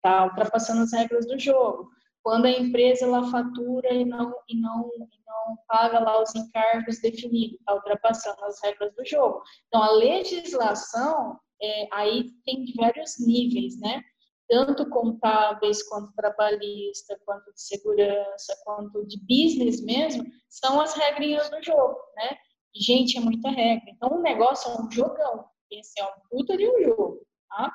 tá 0.08 0.24
ultrapassando 0.24 0.82
as 0.82 0.92
regras 0.92 1.26
do 1.26 1.38
jogo. 1.38 1.90
Quando 2.22 2.46
a 2.46 2.50
empresa 2.50 3.04
ela 3.04 3.30
fatura 3.30 3.92
e 3.92 4.04
não, 4.04 4.34
e 4.48 4.60
não, 4.60 4.90
e 4.96 5.20
não 5.26 5.58
paga 5.66 5.98
lá 5.98 6.22
os 6.22 6.34
encargos 6.34 7.00
definidos, 7.00 7.58
está 7.58 7.74
ultrapassando 7.74 8.42
as 8.44 8.60
regras 8.62 8.94
do 8.94 9.04
jogo. 9.04 9.42
Então, 9.66 9.82
a 9.82 9.92
legislação, 9.92 11.38
é, 11.62 11.88
aí 11.92 12.30
tem 12.44 12.64
vários 12.76 13.18
níveis, 13.18 13.78
né? 13.80 14.02
Tanto 14.48 14.88
contábeis, 14.88 15.82
quanto 15.82 16.12
trabalhista, 16.14 17.18
quanto 17.24 17.52
de 17.52 17.60
segurança, 17.60 18.56
quanto 18.64 19.06
de 19.06 19.18
business 19.20 19.82
mesmo, 19.84 20.24
são 20.48 20.80
as 20.80 20.94
regrinhas 20.94 21.50
do 21.50 21.62
jogo, 21.62 21.98
né? 22.16 22.36
Gente, 22.74 23.18
é 23.18 23.20
muita 23.20 23.50
regra. 23.50 23.90
Então, 23.90 24.18
o 24.18 24.22
negócio 24.22 24.70
é 24.70 24.80
um 24.80 24.90
jogão. 24.90 25.44
Esse 25.70 26.00
é 26.00 26.04
um 26.04 26.20
puta 26.30 26.56
de 26.56 26.68
um 26.68 26.82
jogo, 26.82 27.26
tá? 27.48 27.74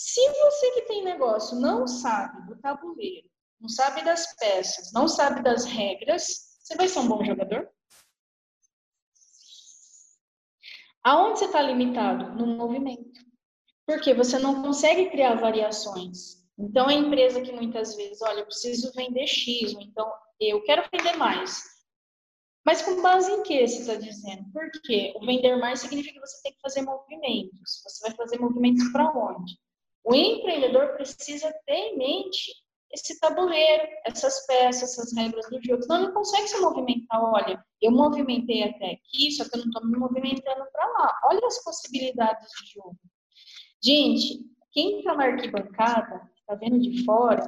Se 0.00 0.20
você 0.30 0.70
que 0.74 0.82
tem 0.82 1.02
negócio 1.02 1.58
não 1.58 1.84
sabe 1.84 2.46
do 2.46 2.56
tabuleiro, 2.60 3.28
não 3.60 3.68
sabe 3.68 4.04
das 4.04 4.32
peças, 4.36 4.92
não 4.92 5.08
sabe 5.08 5.42
das 5.42 5.64
regras, 5.64 6.56
você 6.62 6.76
vai 6.76 6.86
ser 6.86 7.00
um 7.00 7.08
bom 7.08 7.24
jogador? 7.24 7.68
Aonde 11.02 11.40
você 11.40 11.46
está 11.46 11.60
limitado? 11.60 12.32
No 12.36 12.46
movimento. 12.46 13.20
Porque 13.84 14.14
você 14.14 14.38
não 14.38 14.62
consegue 14.62 15.10
criar 15.10 15.34
variações. 15.34 16.46
Então, 16.56 16.86
a 16.86 16.94
empresa 16.94 17.42
que 17.42 17.50
muitas 17.50 17.96
vezes, 17.96 18.22
olha, 18.22 18.38
eu 18.38 18.46
preciso 18.46 18.92
vender 18.94 19.26
X, 19.26 19.72
então 19.72 20.08
eu 20.38 20.62
quero 20.62 20.88
vender 20.92 21.16
mais. 21.16 21.60
Mas 22.64 22.82
com 22.82 23.02
base 23.02 23.32
em 23.32 23.42
que 23.42 23.66
você 23.66 23.80
está 23.80 23.96
dizendo? 23.96 24.48
Porque 24.52 25.12
o 25.16 25.26
vender 25.26 25.56
mais 25.56 25.80
significa 25.80 26.20
que 26.20 26.26
você 26.26 26.40
tem 26.44 26.52
que 26.52 26.60
fazer 26.60 26.82
movimentos. 26.82 27.82
Você 27.82 28.06
vai 28.06 28.14
fazer 28.14 28.38
movimentos 28.38 28.92
para 28.92 29.10
onde? 29.10 29.58
O 30.04 30.14
empreendedor 30.14 30.94
precisa 30.94 31.52
ter 31.66 31.74
em 31.74 31.98
mente 31.98 32.52
esse 32.92 33.18
tabuleiro, 33.20 33.86
essas 34.06 34.46
peças, 34.46 34.90
essas 34.90 35.14
regras 35.14 35.48
do 35.50 35.62
jogo. 35.62 35.82
Senão 35.82 36.04
não 36.04 36.14
consegue 36.14 36.48
se 36.48 36.58
movimentar. 36.60 37.22
Olha, 37.22 37.62
eu 37.82 37.90
movimentei 37.90 38.62
até 38.62 38.92
aqui, 38.92 39.30
só 39.32 39.44
que 39.44 39.56
eu 39.56 39.60
não 39.60 39.66
estou 39.66 39.86
me 39.86 39.98
movimentando 39.98 40.64
para 40.72 40.86
lá. 40.92 41.20
Olha 41.24 41.46
as 41.46 41.62
possibilidades 41.62 42.48
de 42.62 42.72
jogo. 42.72 42.96
Gente, 43.82 44.40
quem 44.72 44.98
está 44.98 45.14
na 45.14 45.24
arquibancada, 45.24 46.28
está 46.40 46.54
vendo 46.54 46.80
de 46.80 47.04
fora, 47.04 47.42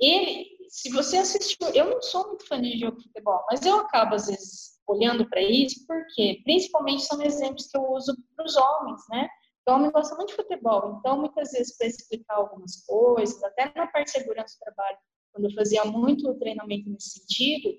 ele, 0.00 0.46
se 0.68 0.90
você 0.90 1.18
assistiu, 1.18 1.68
eu 1.74 1.90
não 1.90 2.02
sou 2.02 2.28
muito 2.28 2.46
fã 2.46 2.60
de 2.60 2.78
jogo 2.78 2.98
de 2.98 3.04
futebol, 3.04 3.44
mas 3.50 3.64
eu 3.64 3.76
acabo 3.76 4.14
às 4.14 4.26
vezes 4.26 4.74
olhando 4.86 5.28
para 5.28 5.40
isso, 5.40 5.86
porque 5.86 6.40
principalmente 6.44 7.04
são 7.04 7.22
exemplos 7.22 7.66
que 7.66 7.78
eu 7.78 7.90
uso 7.90 8.14
para 8.36 8.44
os 8.44 8.56
homens, 8.56 9.00
né? 9.08 9.28
Então, 9.64 9.76
homem 9.76 9.90
gosta 9.90 10.14
muito 10.14 10.28
de 10.28 10.36
futebol. 10.36 10.98
Então, 10.98 11.18
muitas 11.18 11.52
vezes, 11.52 11.74
para 11.78 11.86
explicar 11.86 12.34
algumas 12.34 12.84
coisas, 12.84 13.42
até 13.42 13.72
na 13.74 13.86
parte 13.86 14.12
de 14.12 14.18
segurança 14.18 14.56
do 14.56 14.64
trabalho, 14.64 14.98
quando 15.32 15.46
eu 15.46 15.54
fazia 15.54 15.84
muito 15.86 16.38
treinamento 16.38 16.90
nesse 16.90 17.20
sentido, 17.20 17.70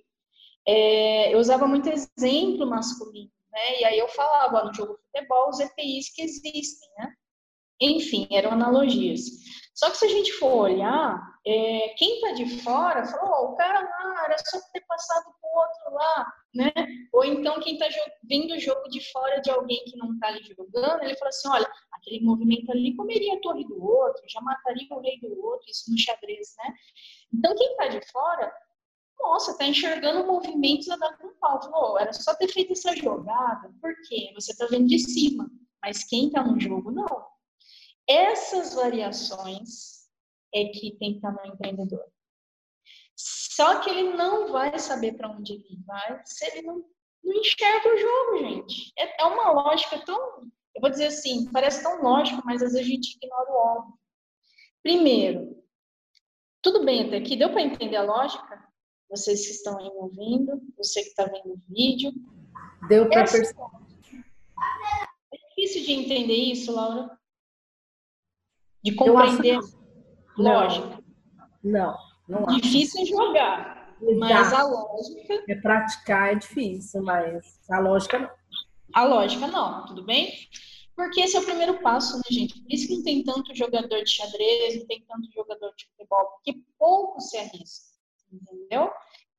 é, 0.68 1.32
eu 1.32 1.38
usava 1.38 1.68
muito 1.68 1.88
exemplo 1.88 2.66
masculino, 2.66 3.32
né? 3.52 3.82
E 3.82 3.86
aí 3.86 4.00
eu 4.00 4.08
falava, 4.08 4.66
no 4.66 4.74
jogo 4.74 4.96
de 4.96 5.02
futebol, 5.04 5.50
os 5.50 5.60
EPIs 5.60 6.12
que 6.12 6.24
existem, 6.24 6.90
né? 6.98 7.14
Enfim, 7.80 8.28
eram 8.32 8.52
analogias. 8.52 9.22
Só 9.76 9.92
que 9.92 9.98
se 9.98 10.06
a 10.06 10.10
gente 10.10 10.32
for 10.34 10.70
olhar, 10.70 11.22
é, 11.46 11.90
quem 11.98 12.16
está 12.16 12.32
de 12.32 12.62
fora 12.62 13.06
falou, 13.06 13.50
oh, 13.50 13.52
o 13.52 13.56
cara 13.58 13.82
lá 13.82 14.24
era 14.24 14.38
só 14.38 14.58
ter 14.72 14.80
passado 14.88 15.26
para 15.26 15.50
o 15.50 15.58
outro 15.58 15.94
lá, 15.94 16.34
né? 16.56 16.72
Ou 17.12 17.26
então 17.26 17.60
quem 17.60 17.74
está 17.74 17.86
vendo 18.24 18.54
o 18.54 18.60
jogo 18.60 18.88
de 18.88 19.02
fora 19.12 19.42
de 19.42 19.52
alguém 19.52 19.84
que 19.84 19.98
não 19.98 20.14
está 20.14 20.28
ali 20.28 20.42
jogando, 20.44 21.04
ele 21.04 21.18
fala 21.18 21.28
assim, 21.28 21.50
olha, 21.50 21.70
aquele 21.92 22.24
movimento 22.24 22.72
ali 22.72 22.96
comeria 22.96 23.36
a 23.36 23.42
torre 23.42 23.66
do 23.66 23.84
outro, 23.84 24.24
já 24.30 24.40
mataria 24.40 24.88
o 24.92 25.02
rei 25.02 25.20
do 25.20 25.46
outro, 25.46 25.70
isso 25.70 25.92
no 25.92 25.98
xadrez, 26.00 26.56
né? 26.58 26.74
Então 27.34 27.54
quem 27.54 27.72
está 27.72 27.88
de 27.88 28.00
fora, 28.10 28.54
nossa, 29.20 29.52
está 29.52 29.66
enxergando 29.66 30.26
movimentos 30.26 30.90
a 30.90 30.98
com 31.18 31.36
pau. 31.36 31.62
Falou, 31.62 32.00
era 32.00 32.14
só 32.14 32.34
ter 32.34 32.48
feito 32.48 32.72
essa 32.72 32.96
jogada, 32.96 33.74
por 33.82 33.94
quê? 34.08 34.32
Você 34.36 34.54
está 34.54 34.68
vendo 34.68 34.88
de 34.88 35.00
cima, 35.00 35.52
mas 35.84 36.06
quem 36.06 36.28
está 36.28 36.42
no 36.42 36.58
jogo, 36.60 36.92
não. 36.92 37.35
Essas 38.08 38.74
variações 38.74 40.08
é 40.54 40.66
que 40.66 40.96
tem 40.98 41.12
que 41.12 41.18
estar 41.18 41.32
no 41.32 41.46
empreendedor. 41.46 42.06
Só 43.16 43.80
que 43.80 43.90
ele 43.90 44.14
não 44.14 44.52
vai 44.52 44.78
saber 44.78 45.14
para 45.14 45.30
onde 45.30 45.54
ele 45.54 45.80
vai 45.86 46.22
se 46.26 46.46
ele 46.46 46.62
não, 46.64 46.84
não 47.24 47.34
enxerga 47.34 47.94
o 47.94 47.98
jogo, 47.98 48.38
gente. 48.40 48.94
É, 48.98 49.22
é, 49.22 49.26
uma 49.26 49.52
lógica 49.52 49.98
tão. 50.06 50.18
Eu 50.76 50.82
vou 50.82 50.90
dizer 50.90 51.08
assim, 51.08 51.50
parece 51.52 51.82
tão 51.82 52.02
lógico, 52.02 52.42
mas 52.46 52.62
às 52.62 52.74
vezes 52.74 52.86
a 52.86 52.90
gente 52.90 53.16
ignora 53.16 53.52
o 53.52 53.56
óbvio. 53.56 53.94
Primeiro, 54.84 55.64
tudo 56.62 56.84
bem 56.84 57.08
até 57.08 57.18
aqui? 57.18 57.38
Deu 57.38 57.50
para 57.50 57.62
entender 57.62 57.96
a 57.96 58.04
lógica? 58.04 58.66
Vocês 59.10 59.46
que 59.46 59.54
estão 59.54 59.78
aí 59.80 59.90
ouvindo, 59.94 60.62
você 60.78 61.02
que 61.02 61.10
está 61.10 61.26
vendo 61.26 61.54
o 61.54 61.62
vídeo. 61.70 62.12
Deu 62.90 63.08
para 63.10 63.22
perceber. 63.24 63.56
É 65.34 65.38
difícil 65.50 65.86
de 65.86 65.94
entender 65.94 66.36
isso, 66.36 66.74
Laura? 66.74 67.18
De 68.86 68.94
compreender 68.94 69.60
lógica. 70.38 71.04
Não, 71.64 71.98
não 72.30 72.48
acho. 72.48 72.62
Difícil 72.62 73.02
é 73.02 73.06
jogar, 73.06 73.96
Exato. 74.00 74.20
mas 74.20 74.54
a 74.54 74.64
lógica. 74.64 75.44
É 75.50 75.56
praticar 75.56 76.34
é 76.34 76.36
difícil, 76.36 77.02
mas 77.02 77.60
a 77.72 77.80
lógica 77.80 78.20
não. 78.20 78.30
A 78.94 79.04
lógica 79.04 79.48
não, 79.48 79.88
tudo 79.88 80.06
bem? 80.06 80.32
Porque 80.96 81.20
esse 81.20 81.36
é 81.36 81.40
o 81.40 81.46
primeiro 81.46 81.82
passo, 81.82 82.16
né, 82.18 82.24
gente? 82.30 82.62
Por 82.62 82.72
isso 82.72 82.88
que 82.88 82.96
não 82.96 83.04
tem 83.04 83.24
tanto 83.24 83.56
jogador 83.56 84.04
de 84.04 84.10
xadrez, 84.10 84.80
não 84.80 84.86
tem 84.86 85.04
tanto 85.06 85.32
jogador 85.34 85.74
de 85.76 85.88
futebol, 85.88 86.26
porque 86.36 86.62
pouco 86.78 87.20
se 87.20 87.38
arrisca, 87.38 87.88
entendeu? 88.32 88.92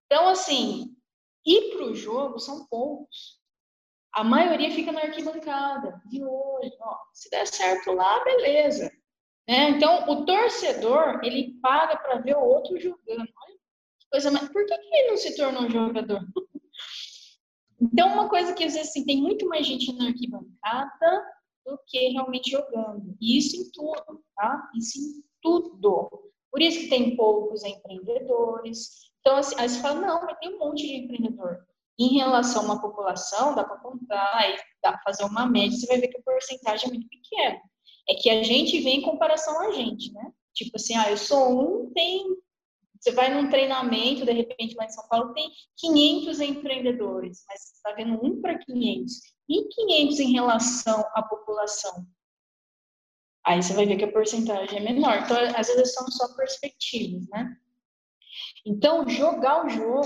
Então, 0.06 0.28
assim, 0.28 0.94
ir 1.46 1.70
para 1.70 1.86
o 1.86 1.94
jogo 1.94 2.38
são 2.40 2.66
poucos. 2.66 3.38
A 4.12 4.24
maioria 4.24 4.72
fica 4.72 4.90
na 4.90 5.02
arquibancada, 5.02 6.02
de 6.06 6.22
olho. 6.22 6.72
Ó, 6.80 6.96
se 7.14 7.30
der 7.30 7.46
certo 7.46 7.92
lá, 7.92 8.22
beleza. 8.24 8.90
Né? 9.48 9.70
Então, 9.70 10.08
o 10.08 10.24
torcedor, 10.24 11.20
ele 11.22 11.58
paga 11.62 11.96
para 11.96 12.18
ver 12.18 12.36
o 12.36 12.44
outro 12.44 12.78
jogando. 12.80 13.28
Coisa 14.10 14.30
mais... 14.30 14.48
Por 14.48 14.66
que, 14.66 14.76
que 14.76 14.94
ele 14.94 15.10
não 15.10 15.16
se 15.16 15.36
tornou 15.36 15.70
jogador? 15.70 16.20
então, 17.80 18.12
uma 18.12 18.28
coisa 18.28 18.52
que 18.54 18.64
às 18.64 18.74
vezes 18.74 18.90
assim, 18.90 19.04
tem 19.04 19.22
muito 19.22 19.46
mais 19.46 19.66
gente 19.66 19.92
na 19.94 20.08
arquibancada 20.08 21.24
do 21.64 21.78
que 21.86 22.08
realmente 22.08 22.50
jogando. 22.50 23.16
E 23.20 23.38
isso 23.38 23.56
em 23.56 23.70
tudo, 23.70 24.24
tá? 24.34 24.70
Isso 24.76 24.98
em 24.98 25.22
tudo. 25.40 26.32
Por 26.50 26.60
isso 26.62 26.80
que 26.80 26.88
tem 26.88 27.16
poucos 27.16 27.62
empreendedores. 27.64 29.12
Então, 29.20 29.36
assim, 29.36 29.54
aí 29.58 29.68
você 29.68 29.80
fala, 29.80 30.00
não, 30.00 30.22
mas 30.22 30.38
tem 30.38 30.54
um 30.54 30.58
monte 30.58 30.86
de 30.86 30.94
empreendedor. 30.94 31.64
Em 31.98 32.18
relação 32.18 32.62
a 32.62 32.64
uma 32.66 32.80
população, 32.80 33.54
dá 33.54 33.64
para 33.64 33.78
contar 33.78 34.50
e 34.50 34.56
dá 34.82 34.92
para 34.92 35.02
fazer 35.02 35.24
uma 35.24 35.46
média, 35.46 35.76
você 35.76 35.86
vai 35.86 35.98
ver 35.98 36.08
que 36.08 36.18
a 36.18 36.22
porcentagem 36.22 36.88
é 36.88 36.92
muito 36.92 37.08
pequena 37.08 37.60
é 38.08 38.14
que 38.14 38.30
a 38.30 38.42
gente 38.42 38.80
vê 38.80 38.90
em 38.90 39.02
comparação 39.02 39.60
a 39.60 39.72
gente, 39.72 40.12
né? 40.12 40.32
Tipo 40.54 40.76
assim, 40.76 40.96
ah, 40.96 41.10
eu 41.10 41.16
sou 41.16 41.86
um, 41.86 41.92
tem. 41.92 42.24
Você 42.98 43.12
vai 43.12 43.32
num 43.32 43.50
treinamento, 43.50 44.24
de 44.24 44.32
repente, 44.32 44.74
lá 44.74 44.84
em 44.84 44.90
São 44.90 45.06
Paulo, 45.08 45.34
tem 45.34 45.50
500 45.76 46.40
empreendedores, 46.40 47.44
mas 47.46 47.60
você 47.60 47.74
está 47.74 47.92
vendo 47.92 48.18
um 48.24 48.40
para 48.40 48.58
500. 48.58 49.14
E 49.48 49.68
500 49.68 50.20
em 50.20 50.32
relação 50.32 51.04
à 51.14 51.22
população? 51.22 52.06
Aí 53.44 53.62
você 53.62 53.74
vai 53.74 53.86
ver 53.86 53.96
que 53.96 54.04
a 54.04 54.12
porcentagem 54.12 54.78
é 54.78 54.80
menor. 54.80 55.18
Então, 55.18 55.36
às 55.56 55.68
vezes 55.68 55.94
são 55.94 56.08
só 56.08 56.34
perspectivas, 56.34 57.28
né? 57.28 57.56
Então, 58.64 59.08
jogar 59.08 59.64
o 59.64 59.68
jogo 59.68 60.02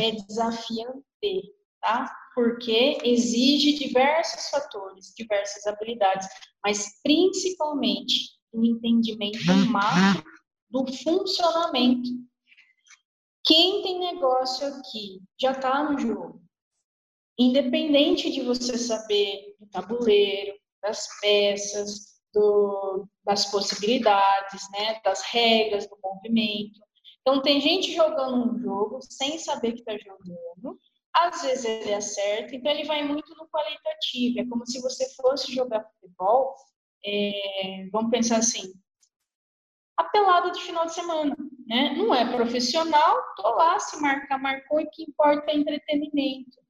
é 0.00 0.12
desafiante, 0.12 1.54
tá? 1.80 2.14
Porque 2.34 2.98
exige 3.04 3.78
diversos 3.78 4.48
fatores, 4.48 5.12
diversas 5.16 5.66
habilidades, 5.66 6.26
mas 6.64 7.00
principalmente 7.02 8.30
o 8.52 8.64
entendimento 8.64 9.44
macro 9.70 10.24
do 10.70 10.86
funcionamento. 10.92 12.08
Quem 13.44 13.82
tem 13.82 13.98
negócio 13.98 14.66
aqui 14.66 15.20
já 15.38 15.52
está 15.52 15.90
no 15.90 15.98
jogo. 15.98 16.42
Independente 17.38 18.30
de 18.30 18.42
você 18.42 18.78
saber 18.78 19.56
do 19.58 19.66
tabuleiro, 19.66 20.54
das 20.82 21.08
peças, 21.20 22.12
do, 22.32 23.06
das 23.24 23.50
possibilidades, 23.50 24.62
né, 24.70 25.00
das 25.04 25.22
regras 25.22 25.86
do 25.88 25.98
movimento. 26.02 26.80
Então, 27.20 27.40
tem 27.40 27.60
gente 27.60 27.92
jogando 27.92 28.54
um 28.54 28.58
jogo 28.58 28.98
sem 29.02 29.38
saber 29.38 29.72
que 29.72 29.80
está 29.80 29.96
jogando. 29.96 30.78
Às 31.14 31.42
vezes 31.42 31.64
ele 31.64 31.94
acerta, 31.94 32.54
então 32.54 32.72
ele 32.72 32.84
vai 32.84 33.02
muito 33.02 33.34
no 33.34 33.48
qualitativo. 33.48 34.40
É 34.40 34.46
como 34.46 34.66
se 34.66 34.80
você 34.80 35.08
fosse 35.14 35.54
jogar 35.54 35.84
futebol, 35.84 36.54
é, 37.04 37.88
vamos 37.92 38.10
pensar 38.10 38.38
assim, 38.38 38.72
a 39.96 40.04
pelada 40.04 40.50
de 40.50 40.60
final 40.62 40.86
de 40.86 40.94
semana. 40.94 41.36
Né? 41.66 41.94
Não 41.96 42.14
é 42.14 42.30
profissional, 42.30 43.16
tô 43.36 43.48
lá, 43.54 43.78
se 43.78 44.00
marcar, 44.00 44.38
marcou, 44.38 44.80
e 44.80 44.86
que 44.86 45.04
importa 45.04 45.50
é 45.50 45.56
entretenimento. 45.56 46.60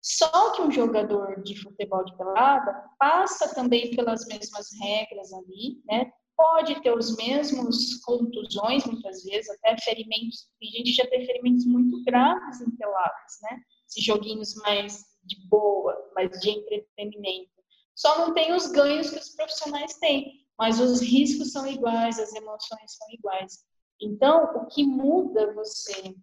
Só 0.00 0.52
que 0.52 0.62
um 0.62 0.70
jogador 0.70 1.42
de 1.42 1.60
futebol 1.60 2.04
de 2.04 2.16
pelada 2.16 2.84
passa 2.98 3.54
também 3.54 3.94
pelas 3.94 4.26
mesmas 4.26 4.68
regras 4.80 5.32
ali, 5.32 5.82
né? 5.84 6.10
Pode 6.36 6.80
ter 6.82 6.92
os 6.92 7.16
mesmos 7.16 7.96
contusões, 8.04 8.84
muitas 8.84 9.24
vezes, 9.24 9.50
até 9.50 9.76
ferimentos. 9.82 10.48
Tem 10.60 10.70
gente 10.70 10.84
que 10.84 10.92
já 10.92 11.06
tem 11.08 11.26
ferimentos 11.26 11.66
muito 11.66 12.02
graves 12.04 12.60
em 12.60 12.70
peladas, 12.76 13.38
né? 13.42 13.60
Esses 13.88 14.04
joguinhos 14.04 14.54
mais 14.56 15.04
de 15.24 15.36
boa, 15.48 15.96
mais 16.14 16.30
de 16.40 16.50
entretenimento. 16.50 17.50
Só 17.94 18.18
não 18.18 18.34
tem 18.34 18.52
os 18.54 18.66
ganhos 18.70 19.10
que 19.10 19.18
os 19.18 19.30
profissionais 19.30 19.94
têm, 19.94 20.46
mas 20.58 20.78
os 20.78 21.00
riscos 21.00 21.52
são 21.52 21.66
iguais, 21.66 22.18
as 22.18 22.32
emoções 22.34 22.96
são 22.96 23.10
iguais. 23.10 23.64
Então, 24.00 24.44
o 24.56 24.66
que 24.66 24.84
muda 24.84 25.52
você 25.54 26.14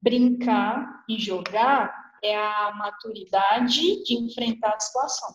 brincar 0.00 1.04
e 1.08 1.18
jogar 1.18 1.94
é 2.22 2.36
a 2.36 2.72
maturidade 2.74 4.02
de 4.04 4.14
enfrentar 4.14 4.74
a 4.74 4.80
situação. 4.80 5.34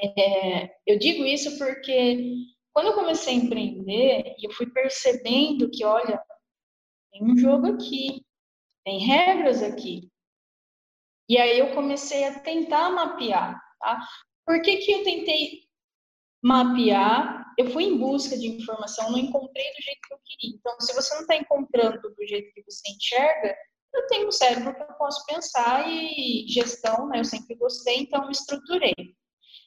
É, 0.00 0.76
eu 0.86 0.98
digo 0.98 1.24
isso 1.24 1.58
porque 1.58 2.46
quando 2.72 2.86
eu 2.86 2.94
comecei 2.94 3.34
a 3.34 3.36
empreender 3.36 4.36
eu 4.40 4.52
fui 4.52 4.70
percebendo 4.70 5.68
que, 5.68 5.84
olha, 5.84 6.22
tem 7.10 7.24
um 7.24 7.36
jogo 7.36 7.66
aqui, 7.66 8.24
tem 8.84 9.00
regras 9.00 9.62
aqui. 9.62 10.08
E 11.28 11.36
aí 11.38 11.58
eu 11.58 11.74
comecei 11.74 12.24
a 12.24 12.40
tentar 12.40 12.90
mapear, 12.90 13.60
tá? 13.78 14.00
Por 14.46 14.62
que, 14.62 14.78
que 14.78 14.92
eu 14.92 15.04
tentei 15.04 15.60
mapear? 16.42 17.52
Eu 17.58 17.70
fui 17.70 17.84
em 17.84 17.98
busca 17.98 18.36
de 18.36 18.46
informação, 18.46 19.10
não 19.10 19.18
encontrei 19.18 19.66
do 19.72 19.82
jeito 19.82 20.00
que 20.06 20.14
eu 20.14 20.18
queria. 20.24 20.56
Então, 20.56 20.80
se 20.80 20.94
você 20.94 21.14
não 21.14 21.22
está 21.22 21.36
encontrando 21.36 22.00
do 22.00 22.26
jeito 22.26 22.52
que 22.54 22.62
você 22.62 22.90
enxerga, 22.92 23.54
eu 23.94 24.06
tenho 24.06 24.28
um 24.28 24.32
cérebro 24.32 24.74
que 24.74 24.82
eu 24.82 24.94
posso 24.94 25.24
pensar 25.26 25.86
e 25.88 26.46
gestão, 26.48 27.08
né? 27.08 27.20
Eu 27.20 27.24
sempre 27.24 27.56
gostei, 27.56 27.98
então 27.98 28.26
me 28.26 28.32
estruturei. 28.32 28.94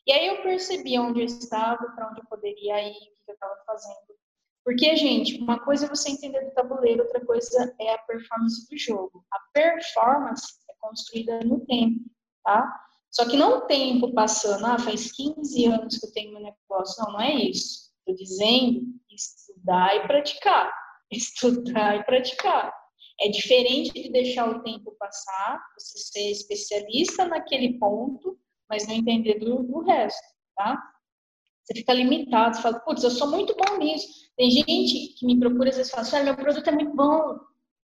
E 0.08 0.12
aí 0.12 0.28
eu 0.28 0.42
percebi 0.42 0.98
onde 0.98 1.20
eu 1.20 1.26
estava, 1.26 1.92
para 1.92 2.10
onde 2.10 2.22
eu 2.22 2.26
poderia 2.26 2.82
ir, 2.82 2.94
o 2.94 3.26
que 3.26 3.32
eu 3.32 3.34
estava 3.34 3.56
fazendo. 3.66 4.16
Porque, 4.64 4.96
gente, 4.96 5.42
uma 5.42 5.60
coisa 5.60 5.86
é 5.86 5.90
você 5.90 6.12
entender 6.12 6.46
do 6.46 6.52
tabuleiro, 6.52 7.04
outra 7.04 7.24
coisa 7.26 7.76
é 7.80 7.94
a 7.94 7.98
performance 8.00 8.70
do 8.70 8.78
jogo. 8.78 9.26
A 9.32 9.40
performance 9.54 10.61
construída 10.82 11.40
no 11.42 11.66
tempo, 11.66 12.00
tá? 12.44 12.82
Só 13.10 13.28
que 13.30 13.36
não 13.36 13.58
o 13.58 13.62
tempo 13.62 14.14
passando, 14.14 14.66
ah, 14.66 14.80
faz 14.80 15.12
15 15.12 15.66
anos 15.66 15.98
que 15.98 16.06
eu 16.06 16.14
tenho 16.14 16.32
meu 16.32 16.42
negócio. 16.42 17.04
Não, 17.04 17.14
não 17.14 17.22
é 17.22 17.36
isso. 17.36 17.92
Estou 18.00 18.16
dizendo 18.16 18.82
estudar 19.10 19.96
e 19.96 20.08
praticar. 20.08 20.74
Estudar 21.12 21.98
e 21.98 22.06
praticar. 22.06 22.74
É 23.20 23.28
diferente 23.28 23.92
de 23.92 24.10
deixar 24.10 24.50
o 24.50 24.64
tempo 24.64 24.96
passar, 24.98 25.62
você 25.78 26.00
ser 26.00 26.32
especialista 26.32 27.26
naquele 27.26 27.78
ponto, 27.78 28.40
mas 28.70 28.88
não 28.88 28.96
entender 28.96 29.38
do, 29.40 29.62
do 29.62 29.82
resto, 29.82 30.26
tá? 30.56 30.82
Você 31.64 31.80
fica 31.80 31.94
limitado, 31.94 32.56
você 32.56 32.62
fala, 32.62 32.80
putz, 32.80 33.04
eu 33.04 33.12
sou 33.12 33.30
muito 33.30 33.54
bom 33.56 33.78
nisso. 33.78 34.08
Tem 34.38 34.50
gente 34.50 35.14
que 35.20 35.26
me 35.26 35.38
procura 35.38 35.70
às 35.70 35.78
vezes 35.78 35.92
fala 35.92 36.04
assim, 36.04 36.16
ah, 36.16 36.24
meu 36.24 36.36
produto 36.36 36.68
é 36.68 36.72
muito 36.72 36.96
bom. 36.96 37.40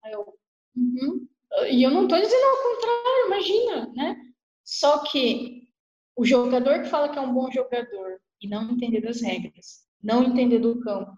Aí 0.04 0.12
eu, 0.12 0.38
uhum. 0.76 1.28
E 1.70 1.82
eu 1.82 1.90
não 1.90 2.04
estou 2.04 2.20
dizendo 2.20 2.44
ao 2.44 2.62
contrário, 2.62 3.26
imagina, 3.26 3.92
né? 3.94 4.16
Só 4.64 4.98
que 5.04 5.68
o 6.16 6.24
jogador 6.24 6.82
que 6.82 6.88
fala 6.88 7.08
que 7.08 7.18
é 7.18 7.22
um 7.22 7.32
bom 7.32 7.50
jogador 7.50 8.20
e 8.40 8.48
não 8.48 8.70
entender 8.70 9.00
das 9.00 9.20
regras, 9.20 9.86
não 10.02 10.22
entender 10.22 10.58
do 10.58 10.80
campo, 10.80 11.16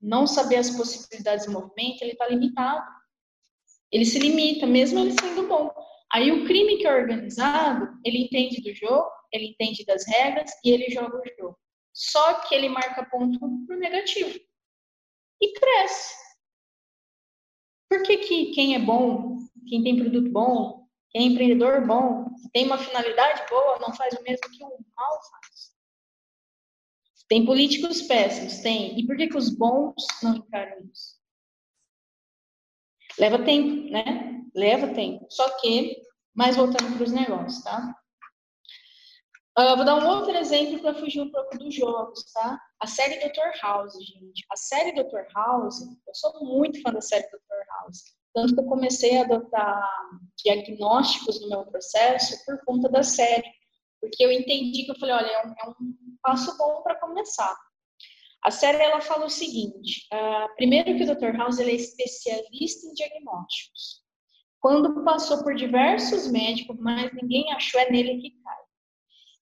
não 0.00 0.26
saber 0.26 0.56
as 0.56 0.70
possibilidades 0.70 1.46
de 1.46 1.52
movimento, 1.52 2.02
ele 2.02 2.12
está 2.12 2.28
limitado. 2.28 2.84
Ele 3.92 4.04
se 4.04 4.18
limita, 4.18 4.66
mesmo 4.66 5.00
ele 5.00 5.12
sendo 5.12 5.46
bom. 5.48 5.70
Aí 6.12 6.30
o 6.32 6.44
crime 6.46 6.78
que 6.78 6.86
é 6.86 6.94
organizado, 6.94 7.88
ele 8.04 8.24
entende 8.24 8.60
do 8.60 8.74
jogo, 8.74 9.10
ele 9.32 9.46
entende 9.46 9.84
das 9.84 10.06
regras 10.06 10.50
e 10.64 10.70
ele 10.70 10.90
joga 10.90 11.16
o 11.16 11.22
jogo. 11.38 11.58
Só 11.92 12.34
que 12.40 12.54
ele 12.54 12.68
marca 12.68 13.04
ponto 13.04 13.38
por 13.66 13.76
negativo. 13.76 14.38
E 15.40 15.52
cresce. 15.52 16.14
Por 17.88 18.02
que, 18.02 18.18
que 18.18 18.52
quem 18.52 18.74
é 18.74 18.78
bom, 18.78 19.38
quem 19.68 19.82
tem 19.82 19.96
produto 19.96 20.30
bom, 20.30 20.86
quem 21.10 21.22
é 21.22 21.26
empreendedor 21.26 21.86
bom, 21.86 22.26
tem 22.52 22.66
uma 22.66 22.78
finalidade 22.78 23.48
boa, 23.50 23.78
não 23.80 23.92
faz 23.92 24.14
o 24.14 24.22
mesmo 24.22 24.48
que 24.50 24.64
o 24.64 24.68
mal 24.96 25.20
faz? 25.30 25.70
Tem 27.28 27.44
políticos 27.44 28.02
péssimos? 28.02 28.58
Tem. 28.58 28.98
E 28.98 29.06
por 29.06 29.16
que, 29.16 29.28
que 29.28 29.36
os 29.36 29.50
bons 29.50 30.04
não 30.22 30.36
encaram 30.36 30.84
isso? 30.92 31.20
Leva 33.18 33.44
tempo, 33.44 33.90
né? 33.90 34.42
Leva 34.54 34.94
tempo. 34.94 35.26
Só 35.30 35.48
que, 35.60 36.02
mais 36.34 36.56
voltando 36.56 36.96
para 36.96 37.04
os 37.04 37.12
negócios, 37.12 37.62
tá? 37.62 37.94
Uh, 39.58 39.76
vou 39.76 39.84
dar 39.84 39.96
um 39.96 40.08
outro 40.08 40.36
exemplo 40.36 40.80
para 40.80 40.94
fugir 40.94 41.20
um 41.20 41.30
pouco 41.30 41.58
dos 41.58 41.74
jogos, 41.74 42.32
tá? 42.32 42.60
A 42.80 42.86
série 42.86 43.18
Dr. 43.18 43.60
House, 43.60 43.92
gente. 43.94 44.44
A 44.50 44.56
série 44.56 44.92
Dr. 44.92 45.30
House, 45.34 45.82
eu 45.82 46.14
sou 46.14 46.44
muito 46.44 46.80
fã 46.82 46.92
da 46.92 47.00
série 47.00 47.26
Dr. 47.26 47.66
House. 47.68 48.19
Tanto 48.34 48.54
que 48.54 48.60
eu 48.60 48.66
comecei 48.66 49.18
a 49.18 49.22
adotar 49.22 49.90
diagnósticos 50.42 51.40
no 51.40 51.48
meu 51.48 51.64
processo 51.66 52.44
por 52.44 52.64
conta 52.64 52.88
da 52.88 53.02
série. 53.02 53.50
Porque 54.00 54.24
eu 54.24 54.32
entendi 54.32 54.84
que 54.84 54.92
eu 54.92 54.98
falei, 54.98 55.14
olha, 55.14 55.26
é 55.26 55.46
um, 55.46 55.50
é 55.50 55.68
um 55.68 55.94
passo 56.22 56.56
bom 56.56 56.82
para 56.82 56.98
começar. 57.00 57.54
A 58.42 58.50
série 58.50 58.82
ela 58.82 59.00
fala 59.00 59.26
o 59.26 59.30
seguinte: 59.30 60.06
uh, 60.12 60.54
primeiro 60.56 60.96
que 60.96 61.04
o 61.04 61.14
Dr. 61.14 61.36
House 61.36 61.58
ele 61.58 61.72
é 61.72 61.74
especialista 61.74 62.86
em 62.86 62.94
diagnósticos. 62.94 64.00
Quando 64.60 65.04
passou 65.04 65.42
por 65.42 65.54
diversos 65.54 66.30
médicos, 66.30 66.76
mas 66.78 67.12
ninguém 67.14 67.52
achou 67.52 67.80
é 67.80 67.90
nele 67.90 68.20
que 68.20 68.30
cai. 68.42 68.59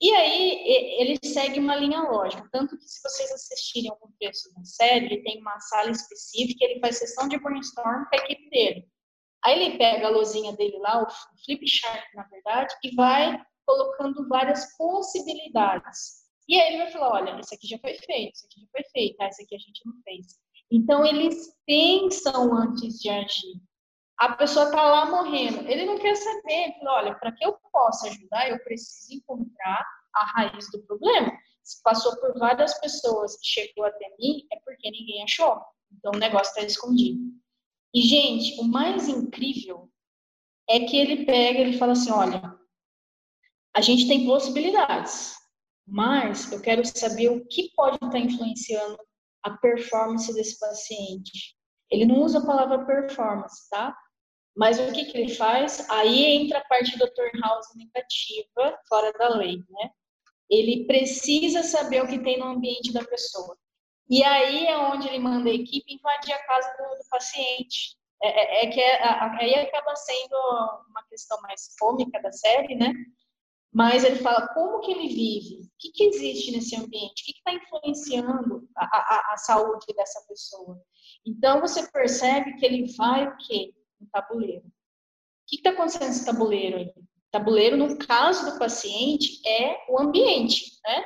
E 0.00 0.12
aí 0.12 0.62
ele 1.00 1.18
segue 1.24 1.58
uma 1.58 1.74
linha 1.74 2.02
lógica, 2.02 2.48
tanto 2.52 2.78
que 2.78 2.84
se 2.84 3.00
vocês 3.02 3.32
assistirem 3.32 3.90
algum 3.90 4.12
trecho 4.20 4.48
da 4.54 4.64
série, 4.64 5.06
ele 5.06 5.22
tem 5.22 5.40
uma 5.40 5.58
sala 5.58 5.90
específica, 5.90 6.64
ele 6.64 6.78
faz 6.78 6.98
sessão 6.98 7.26
de 7.28 7.36
brainstorm 7.38 8.04
com 8.04 8.16
a 8.16 8.18
equipe 8.18 8.48
dele. 8.48 8.88
Aí 9.44 9.60
ele 9.60 9.78
pega 9.78 10.06
a 10.06 10.10
lozinha 10.10 10.52
dele 10.52 10.78
lá, 10.78 11.02
o 11.02 11.06
flip 11.44 11.66
chart, 11.66 12.04
na 12.14 12.22
verdade, 12.24 12.74
e 12.84 12.94
vai 12.94 13.40
colocando 13.66 14.28
várias 14.28 14.76
possibilidades. 14.76 16.18
E 16.48 16.58
aí 16.58 16.74
ele 16.74 16.84
vai 16.84 16.92
falar, 16.92 17.12
olha, 17.12 17.40
isso 17.40 17.54
aqui 17.54 17.66
já 17.66 17.78
foi 17.78 17.94
feito, 17.94 18.34
isso 18.34 18.46
aqui 18.46 18.60
já 18.60 18.66
foi 18.70 18.84
feito, 18.92 19.20
ah, 19.20 19.28
isso 19.28 19.42
aqui 19.42 19.54
a 19.54 19.58
gente 19.58 19.82
não 19.84 19.94
fez. 20.02 20.26
Então 20.70 21.04
eles 21.04 21.54
pensam 21.66 22.54
antes 22.54 22.98
de 23.00 23.08
agir. 23.08 23.60
A 24.18 24.32
pessoa 24.32 24.66
está 24.66 24.82
lá 24.82 25.06
morrendo, 25.06 25.66
ele 25.68 25.84
não 25.84 25.98
quer 25.98 26.16
saber, 26.16 26.52
ele 26.52 26.72
fala, 26.80 26.96
olha, 26.96 27.14
para 27.14 27.32
que 27.32 27.44
eu 27.44 27.56
possa 27.72 28.08
ajudar, 28.08 28.50
eu 28.50 28.58
preciso 28.64 29.14
encontrar 29.14 29.86
a 30.14 30.24
raiz 30.32 30.70
do 30.72 30.82
problema. 30.82 31.32
Se 31.62 31.80
passou 31.82 32.18
por 32.18 32.36
várias 32.38 32.78
pessoas 32.80 33.34
e 33.34 33.46
chegou 33.46 33.84
até 33.84 34.08
mim, 34.18 34.46
é 34.52 34.58
porque 34.64 34.90
ninguém 34.90 35.22
achou. 35.22 35.60
Então 35.92 36.12
o 36.14 36.18
negócio 36.18 36.50
está 36.50 36.62
escondido. 36.62 37.20
E, 37.94 38.02
gente, 38.02 38.60
o 38.60 38.64
mais 38.64 39.08
incrível 39.08 39.90
é 40.68 40.80
que 40.80 40.96
ele 40.96 41.24
pega, 41.24 41.60
ele 41.60 41.78
fala 41.78 41.92
assim, 41.92 42.10
olha, 42.10 42.58
a 43.74 43.80
gente 43.80 44.08
tem 44.08 44.26
possibilidades 44.26 45.38
mas 45.88 46.52
eu 46.52 46.60
quero 46.60 46.84
saber 46.84 47.30
o 47.30 47.46
que 47.46 47.72
pode 47.74 47.96
estar 47.96 48.18
influenciando 48.18 48.98
a 49.42 49.50
performance 49.56 50.32
desse 50.34 50.58
paciente. 50.58 51.56
Ele 51.90 52.04
não 52.04 52.20
usa 52.20 52.40
a 52.40 52.46
palavra 52.46 52.84
performance, 52.84 53.68
tá? 53.70 53.96
Mas 54.58 54.80
o 54.80 54.92
que, 54.92 55.04
que 55.04 55.16
ele 55.16 55.34
faz? 55.34 55.88
Aí 55.88 56.24
entra 56.24 56.58
a 56.58 56.64
parte 56.64 56.98
do 56.98 57.06
Dr. 57.06 57.30
House 57.40 57.68
negativa, 57.76 58.76
fora 58.88 59.12
da 59.12 59.28
lei, 59.28 59.58
né? 59.70 59.90
Ele 60.50 60.84
precisa 60.84 61.62
saber 61.62 62.02
o 62.02 62.08
que 62.08 62.18
tem 62.18 62.38
no 62.38 62.46
ambiente 62.46 62.92
da 62.92 63.04
pessoa. 63.04 63.56
E 64.10 64.24
aí 64.24 64.66
é 64.66 64.76
onde 64.76 65.06
ele 65.06 65.20
manda 65.20 65.48
a 65.48 65.54
equipe 65.54 65.94
invadir 65.94 66.32
a 66.32 66.44
casa 66.44 66.74
do, 66.76 66.96
do 66.96 67.08
paciente. 67.08 67.96
É, 68.20 68.28
é, 68.28 68.64
é 68.64 68.70
que 68.70 68.80
é, 68.80 69.00
aí 69.40 69.54
acaba 69.54 69.94
sendo 69.94 70.34
uma 70.90 71.04
questão 71.08 71.40
mais 71.42 71.68
cômica 71.78 72.20
da 72.20 72.32
série, 72.32 72.74
né? 72.74 72.92
mas 73.72 74.02
ele 74.02 74.16
fala 74.16 74.48
como 74.54 74.80
que 74.80 74.90
ele 74.90 75.08
vive, 75.08 75.62
o 75.62 75.70
que, 75.78 75.92
que 75.92 76.04
existe 76.04 76.50
nesse 76.50 76.74
ambiente, 76.74 77.22
o 77.22 77.24
que 77.24 77.32
está 77.32 77.52
influenciando 77.52 78.68
a, 78.76 78.84
a, 78.84 79.34
a, 79.34 79.36
saúde 79.36 79.86
dessa 79.94 80.20
pessoa. 80.26 80.80
Então, 81.24 81.60
você 81.60 81.86
percebe 81.92 82.54
que 82.54 82.64
ele 82.64 82.92
vai 82.96 83.28
o 83.28 83.36
quê? 83.36 83.72
Tabuleiro. 84.10 84.66
O 84.66 84.72
que 85.46 85.56
está 85.56 85.70
acontecendo 85.70 86.08
nesse 86.08 86.26
tabuleiro 86.26 86.76
aí? 86.76 86.92
Tabuleiro, 87.30 87.76
no 87.76 87.98
caso 87.98 88.50
do 88.50 88.58
paciente, 88.58 89.40
é 89.46 89.84
o 89.88 90.00
ambiente, 90.00 90.78
né? 90.84 91.04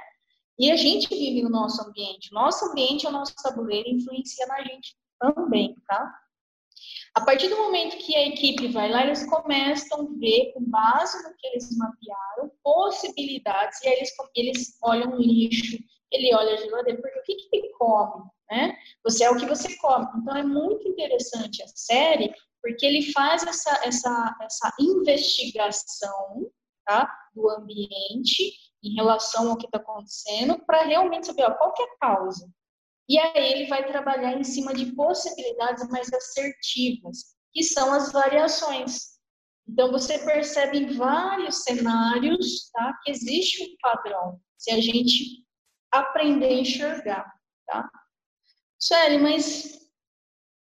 E 0.58 0.70
a 0.70 0.76
gente 0.76 1.08
vive 1.08 1.42
no 1.42 1.50
nosso 1.50 1.82
ambiente. 1.82 2.30
O 2.30 2.34
nosso 2.34 2.64
ambiente 2.66 3.06
é 3.06 3.08
o 3.08 3.12
nosso 3.12 3.34
tabuleiro 3.42 3.88
influencia 3.88 4.46
na 4.46 4.62
gente 4.62 4.96
também, 5.18 5.74
tá? 5.86 6.12
A 7.14 7.20
partir 7.20 7.48
do 7.48 7.56
momento 7.56 7.98
que 7.98 8.16
a 8.16 8.26
equipe 8.26 8.68
vai 8.68 8.90
lá, 8.90 9.04
eles 9.04 9.28
começam 9.28 10.00
a 10.00 10.18
ver, 10.18 10.52
com 10.54 10.64
base 10.64 11.22
no 11.22 11.36
que 11.36 11.46
eles 11.48 11.76
mapearam, 11.76 12.50
possibilidades, 12.62 13.82
e 13.82 13.88
aí 13.88 13.94
eles, 13.96 14.12
eles 14.34 14.78
olham 14.82 15.12
o 15.12 15.20
lixo, 15.20 15.78
ele 16.10 16.34
olha 16.34 16.54
a 16.54 16.56
geladeira, 16.56 17.00
porque 17.00 17.18
o 17.18 17.22
que, 17.22 17.34
que 17.34 17.56
ele 17.56 17.68
come, 17.70 18.24
né? 18.50 18.76
Você 19.04 19.24
é 19.24 19.30
o 19.30 19.36
que 19.36 19.46
você 19.46 19.76
come. 19.76 20.06
Então, 20.16 20.36
é 20.36 20.42
muito 20.42 20.88
interessante 20.88 21.62
a 21.62 21.66
série, 21.68 22.32
porque 22.62 22.86
ele 22.86 23.12
faz 23.12 23.42
essa, 23.42 23.80
essa, 23.84 24.36
essa 24.40 24.72
investigação 24.78 26.50
tá, 26.86 27.12
do 27.34 27.50
ambiente 27.50 28.52
em 28.82 28.94
relação 28.94 29.50
ao 29.50 29.56
que 29.56 29.66
está 29.66 29.78
acontecendo, 29.78 30.58
para 30.64 30.84
realmente 30.84 31.26
saber 31.26 31.44
ó, 31.44 31.54
qual 31.54 31.74
é 31.78 31.82
a 31.82 31.98
causa. 31.98 32.48
E 33.08 33.18
aí 33.18 33.52
ele 33.52 33.66
vai 33.66 33.86
trabalhar 33.86 34.38
em 34.38 34.44
cima 34.44 34.72
de 34.72 34.94
possibilidades 34.94 35.88
mais 35.88 36.12
assertivas, 36.12 37.36
que 37.52 37.62
são 37.62 37.92
as 37.92 38.12
variações. 38.12 39.12
Então 39.68 39.90
você 39.90 40.18
percebe 40.18 40.78
em 40.78 40.96
vários 40.96 41.62
cenários 41.62 42.70
tá, 42.72 42.98
que 43.02 43.10
existe 43.10 43.62
um 43.62 43.76
padrão, 43.80 44.40
se 44.56 44.70
a 44.70 44.80
gente 44.80 45.44
aprender 45.92 46.46
a 46.46 46.60
enxergar. 46.60 47.32
Tá? 47.66 47.88
Sueli, 48.78 49.18
mas 49.18 49.81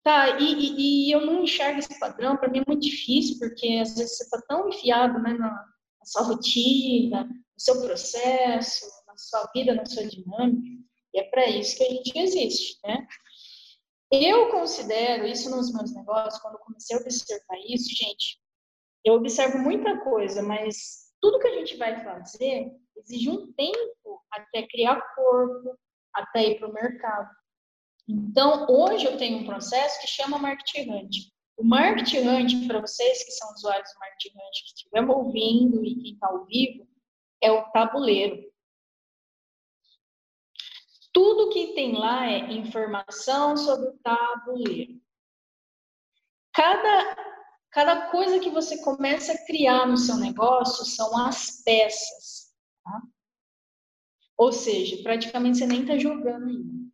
tá, 0.08 0.40
e, 0.40 1.10
e, 1.10 1.12
eu 1.12 1.26
não 1.26 1.44
enxergo 1.44 1.80
esse 1.80 2.00
padrão, 2.00 2.38
para 2.38 2.50
mim 2.50 2.60
é 2.60 2.64
muito 2.66 2.82
difícil, 2.82 3.38
porque 3.40 3.80
às 3.82 3.94
vezes 3.94 4.16
você 4.16 4.24
está 4.24 4.42
tão 4.48 4.70
enfiado 4.70 5.20
né, 5.20 5.34
na, 5.34 5.50
na 5.50 6.06
sua 6.06 6.22
rotina, 6.22 7.26
no 7.26 7.60
seu 7.60 7.82
processo, 7.82 8.86
na 9.06 9.18
sua 9.18 9.52
vida, 9.54 9.76
na 9.76 9.86
sua 9.86 10.08
dinâmica. 10.08 10.82
E 11.14 11.20
é 11.20 11.24
para 11.24 11.50
isso 11.50 11.78
que 11.78 11.84
a 11.84 11.90
gente 11.90 12.18
existe, 12.18 12.80
né? 12.86 13.06
Eu 14.10 14.50
considero 14.50 15.28
isso 15.28 15.50
nos 15.50 15.74
meus 15.74 15.94
negócios, 15.94 16.42
quando 16.42 16.60
comecei 16.60 16.96
a 16.96 17.02
observar 17.02 17.58
isso, 17.68 17.90
gente, 17.90 18.40
eu 19.04 19.16
observo 19.16 19.58
muita 19.58 20.00
coisa, 20.00 20.42
mas 20.42 21.12
tudo 21.20 21.40
que 21.40 21.48
a 21.48 21.56
gente 21.56 21.76
vai 21.76 22.02
fazer 22.02 22.72
exige 22.96 23.30
um 23.30 23.52
tempo 23.52 24.24
até 24.32 24.66
criar 24.68 25.02
corpo, 25.16 25.78
até 26.14 26.52
ir 26.52 26.60
para 26.60 26.70
o 26.70 26.74
mercado. 26.74 27.30
Então, 28.08 28.66
hoje 28.70 29.06
eu 29.06 29.18
tenho 29.18 29.40
um 29.40 29.46
processo 29.46 30.00
que 30.00 30.08
chama 30.08 30.38
Marketing 30.38 30.90
Hunt. 30.90 31.16
O 31.58 31.64
Marketing 31.64 32.28
Hunt, 32.28 32.68
para 32.68 32.80
vocês 32.80 33.24
que 33.24 33.32
são 33.32 33.52
usuários 33.54 33.92
do 33.92 34.00
Marketing 34.00 34.36
Hunt, 34.36 34.64
que 34.64 34.76
estiverem 34.76 35.10
ouvindo 35.10 35.84
e 35.84 35.96
quem 35.96 36.14
está 36.14 36.28
ao 36.28 36.46
vivo, 36.46 36.88
é 37.42 37.52
o 37.52 37.70
tabuleiro. 37.72 38.48
Tudo 41.12 41.50
que 41.50 41.74
tem 41.74 41.98
lá 41.98 42.28
é 42.28 42.54
informação 42.54 43.58
sobre 43.58 43.90
o 43.90 43.98
tabuleiro. 43.98 45.02
Cada, 46.54 47.16
cada 47.72 48.10
coisa 48.10 48.40
que 48.40 48.50
você 48.50 48.82
começa 48.84 49.34
a 49.34 49.46
criar 49.46 49.86
no 49.86 49.98
seu 49.98 50.16
negócio 50.16 50.86
são 50.86 51.18
as 51.26 51.64
peças. 51.64 52.54
Tá? 52.84 53.02
Ou 54.38 54.54
seja, 54.54 55.02
praticamente 55.04 55.58
você 55.58 55.68
nem 55.68 55.82
está 55.82 55.98
jogando 55.98 56.48
ainda. 56.48 56.87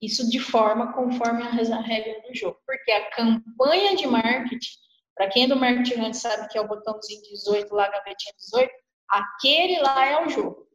Isso 0.00 0.28
de 0.28 0.38
forma 0.38 0.92
conforme 0.92 1.42
a 1.42 1.50
regra 1.50 2.22
do 2.22 2.34
jogo. 2.34 2.58
Porque 2.66 2.90
a 2.92 3.10
campanha 3.10 3.96
de 3.96 4.06
marketing, 4.06 4.78
para 5.14 5.28
quem 5.28 5.44
é 5.44 5.48
do 5.48 5.56
marketing 5.56 6.00
antes 6.00 6.20
sabe 6.20 6.48
que 6.48 6.58
é 6.58 6.60
o 6.60 6.68
botãozinho 6.68 7.22
18 7.22 7.74
lá, 7.74 7.88
gavetinha 7.88 8.34
18, 8.36 8.70
aquele 9.08 9.80
lá 9.80 10.06
é 10.06 10.26
o 10.26 10.28
jogo. 10.28 10.66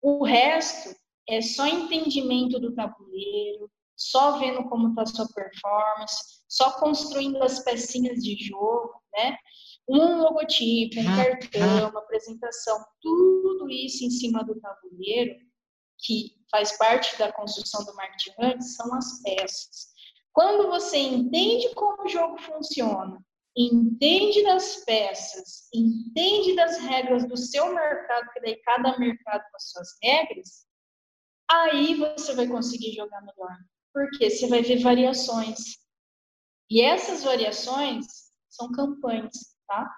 O 0.00 0.24
resto 0.24 0.94
é 1.28 1.42
só 1.42 1.66
entendimento 1.66 2.60
do 2.60 2.74
tabuleiro, 2.74 3.70
só 3.96 4.38
vendo 4.38 4.64
como 4.68 4.90
está 4.90 5.02
a 5.02 5.06
sua 5.06 5.28
performance, 5.34 6.42
só 6.48 6.78
construindo 6.78 7.42
as 7.42 7.58
pecinhas 7.64 8.22
de 8.22 8.36
jogo, 8.36 8.94
né? 9.12 9.36
Um 9.88 10.22
logotipo, 10.22 11.00
um 11.00 11.04
cartão, 11.04 11.90
uma 11.90 12.00
apresentação, 12.00 12.84
tudo 13.02 13.68
isso 13.68 14.04
em 14.04 14.10
cima 14.10 14.44
do 14.44 14.58
tabuleiro, 14.60 15.34
que 15.98 16.37
faz 16.50 16.76
parte 16.76 17.16
da 17.18 17.32
construção 17.32 17.84
do 17.84 17.94
marketing 17.94 18.34
antes, 18.38 18.74
são 18.74 18.94
as 18.94 19.22
peças. 19.22 19.88
Quando 20.32 20.68
você 20.68 20.96
entende 20.98 21.74
como 21.74 22.04
o 22.04 22.08
jogo 22.08 22.38
funciona, 22.38 23.20
entende 23.56 24.42
das 24.44 24.84
peças, 24.84 25.68
entende 25.74 26.54
das 26.54 26.78
regras 26.78 27.26
do 27.26 27.36
seu 27.36 27.74
mercado, 27.74 28.30
que 28.32 28.40
daí 28.40 28.56
cada 28.62 28.96
mercado 28.98 29.42
com 29.50 29.56
as 29.56 29.70
suas 29.70 29.88
regras, 30.02 30.66
aí 31.50 31.94
você 31.94 32.34
vai 32.34 32.46
conseguir 32.46 32.92
jogar 32.92 33.20
melhor. 33.22 33.56
Porque 33.92 34.30
você 34.30 34.46
vai 34.46 34.62
ver 34.62 34.80
variações. 34.80 35.58
E 36.70 36.82
essas 36.82 37.24
variações 37.24 38.06
são 38.48 38.70
campanhas, 38.70 39.56
tá? 39.66 39.90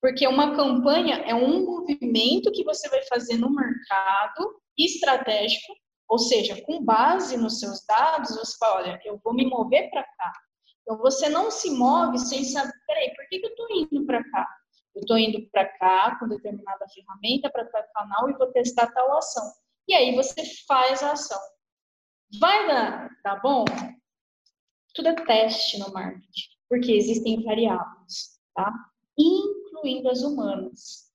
Porque 0.00 0.26
uma 0.26 0.54
campanha 0.54 1.16
é 1.26 1.34
um 1.34 1.64
movimento 1.64 2.52
que 2.52 2.64
você 2.64 2.88
vai 2.88 3.02
fazer 3.04 3.38
no 3.38 3.50
mercado 3.50 4.60
estratégico, 4.78 5.72
ou 6.08 6.18
seja, 6.18 6.60
com 6.62 6.84
base 6.84 7.36
nos 7.36 7.58
seus 7.58 7.84
dados, 7.86 8.36
você 8.36 8.56
fala, 8.58 8.76
olha, 8.76 9.00
eu 9.04 9.20
vou 9.22 9.34
me 9.34 9.46
mover 9.46 9.90
para 9.90 10.02
cá. 10.02 10.32
Então 10.82 10.98
você 10.98 11.28
não 11.28 11.50
se 11.50 11.70
move 11.70 12.18
sem 12.18 12.44
saber, 12.44 12.72
peraí, 12.86 13.14
por 13.14 13.28
que, 13.28 13.40
que 13.40 13.46
eu 13.46 13.50
estou 13.50 13.66
indo 13.70 14.06
para 14.06 14.22
cá? 14.30 14.48
Eu 14.94 15.00
estou 15.00 15.18
indo 15.18 15.48
para 15.50 15.66
cá 15.78 16.16
com 16.18 16.28
determinada 16.28 16.86
ferramenta 16.88 17.50
para 17.50 17.64
tal 17.66 17.84
canal 17.94 18.30
e 18.30 18.34
vou 18.34 18.52
testar 18.52 18.86
tal 18.92 19.18
ação 19.18 19.52
e 19.88 19.94
aí 19.94 20.14
você 20.14 20.44
faz 20.66 21.02
a 21.02 21.12
ação. 21.12 21.40
Vai 22.40 22.66
dar, 22.66 23.08
tá 23.22 23.36
bom? 23.36 23.64
Tudo 24.94 25.08
é 25.08 25.14
teste 25.14 25.78
no 25.78 25.92
marketing, 25.92 26.48
porque 26.68 26.92
existem 26.92 27.44
variáveis, 27.44 28.40
tá? 28.54 28.72
Incluindo 29.16 30.10
as 30.10 30.22
humanas. 30.22 31.06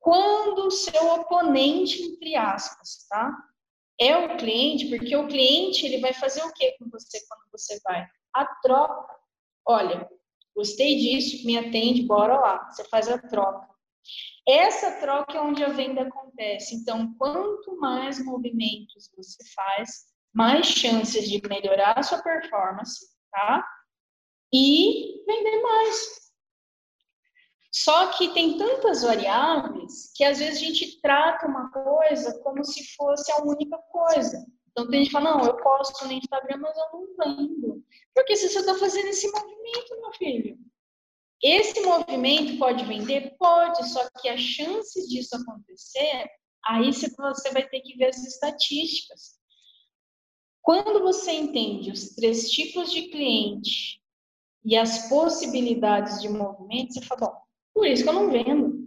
Quando 0.00 0.66
o 0.66 0.70
seu 0.70 1.12
oponente, 1.12 2.02
entre 2.02 2.34
aspas, 2.34 3.06
tá? 3.08 3.38
É 4.02 4.16
o 4.16 4.36
cliente, 4.36 4.88
porque 4.88 5.14
o 5.14 5.28
cliente 5.28 5.86
ele 5.86 6.00
vai 6.00 6.12
fazer 6.12 6.42
o 6.42 6.52
que 6.52 6.72
com 6.72 6.90
você 6.90 7.24
quando 7.28 7.42
você 7.52 7.78
vai? 7.84 8.04
A 8.34 8.44
troca. 8.60 9.14
Olha, 9.64 10.10
gostei 10.56 10.96
disso, 10.96 11.46
me 11.46 11.56
atende, 11.56 12.02
bora 12.02 12.36
lá. 12.36 12.68
Você 12.68 12.82
faz 12.88 13.08
a 13.08 13.16
troca. 13.16 13.68
Essa 14.48 14.98
troca 15.00 15.38
é 15.38 15.40
onde 15.40 15.62
a 15.62 15.68
venda 15.68 16.02
acontece. 16.02 16.74
Então, 16.74 17.14
quanto 17.14 17.78
mais 17.78 18.18
movimentos 18.24 19.08
você 19.16 19.44
faz, 19.54 20.06
mais 20.34 20.66
chances 20.66 21.30
de 21.30 21.40
melhorar 21.48 21.96
a 21.96 22.02
sua 22.02 22.20
performance, 22.20 23.06
tá? 23.30 23.64
E 24.52 25.24
vender 25.24 25.62
mais. 25.62 26.21
Só 27.84 28.12
que 28.12 28.32
tem 28.32 28.56
tantas 28.56 29.02
variáveis 29.02 30.12
que 30.14 30.22
às 30.22 30.38
vezes 30.38 30.58
a 30.58 30.64
gente 30.64 31.00
trata 31.00 31.48
uma 31.48 31.70
coisa 31.72 32.38
como 32.40 32.64
se 32.64 32.94
fosse 32.94 33.32
a 33.32 33.42
única 33.42 33.76
coisa. 33.90 34.46
Então 34.70 34.88
tem 34.88 35.00
gente 35.00 35.08
que 35.08 35.12
fala, 35.12 35.36
não, 35.36 35.44
eu 35.44 35.56
posto 35.56 36.06
no 36.06 36.12
Instagram, 36.12 36.58
mas 36.58 36.76
eu 36.76 36.84
não 36.92 37.36
vendo. 37.36 37.84
Porque 38.14 38.36
se 38.36 38.48
você 38.48 38.60
está 38.60 38.74
fazendo 38.76 39.08
esse 39.08 39.26
movimento, 39.32 40.00
meu 40.00 40.12
filho, 40.12 40.58
esse 41.42 41.80
movimento 41.80 42.56
pode 42.56 42.84
vender? 42.84 43.34
Pode, 43.36 43.88
só 43.88 44.08
que 44.20 44.28
as 44.28 44.40
chances 44.40 45.08
disso 45.08 45.34
acontecer, 45.34 46.30
aí 46.64 46.92
você 46.92 47.50
vai 47.52 47.68
ter 47.68 47.80
que 47.80 47.96
ver 47.96 48.10
as 48.10 48.24
estatísticas. 48.24 49.40
Quando 50.62 51.00
você 51.00 51.32
entende 51.32 51.90
os 51.90 52.10
três 52.10 52.48
tipos 52.48 52.92
de 52.92 53.08
cliente 53.08 54.00
e 54.64 54.76
as 54.76 55.08
possibilidades 55.08 56.22
de 56.22 56.28
movimento, 56.28 56.94
você 56.94 57.02
fala, 57.02 57.20
bom, 57.22 57.41
por 57.74 57.86
isso 57.86 58.02
que 58.02 58.08
eu 58.08 58.14
não 58.14 58.30
vendo, 58.30 58.82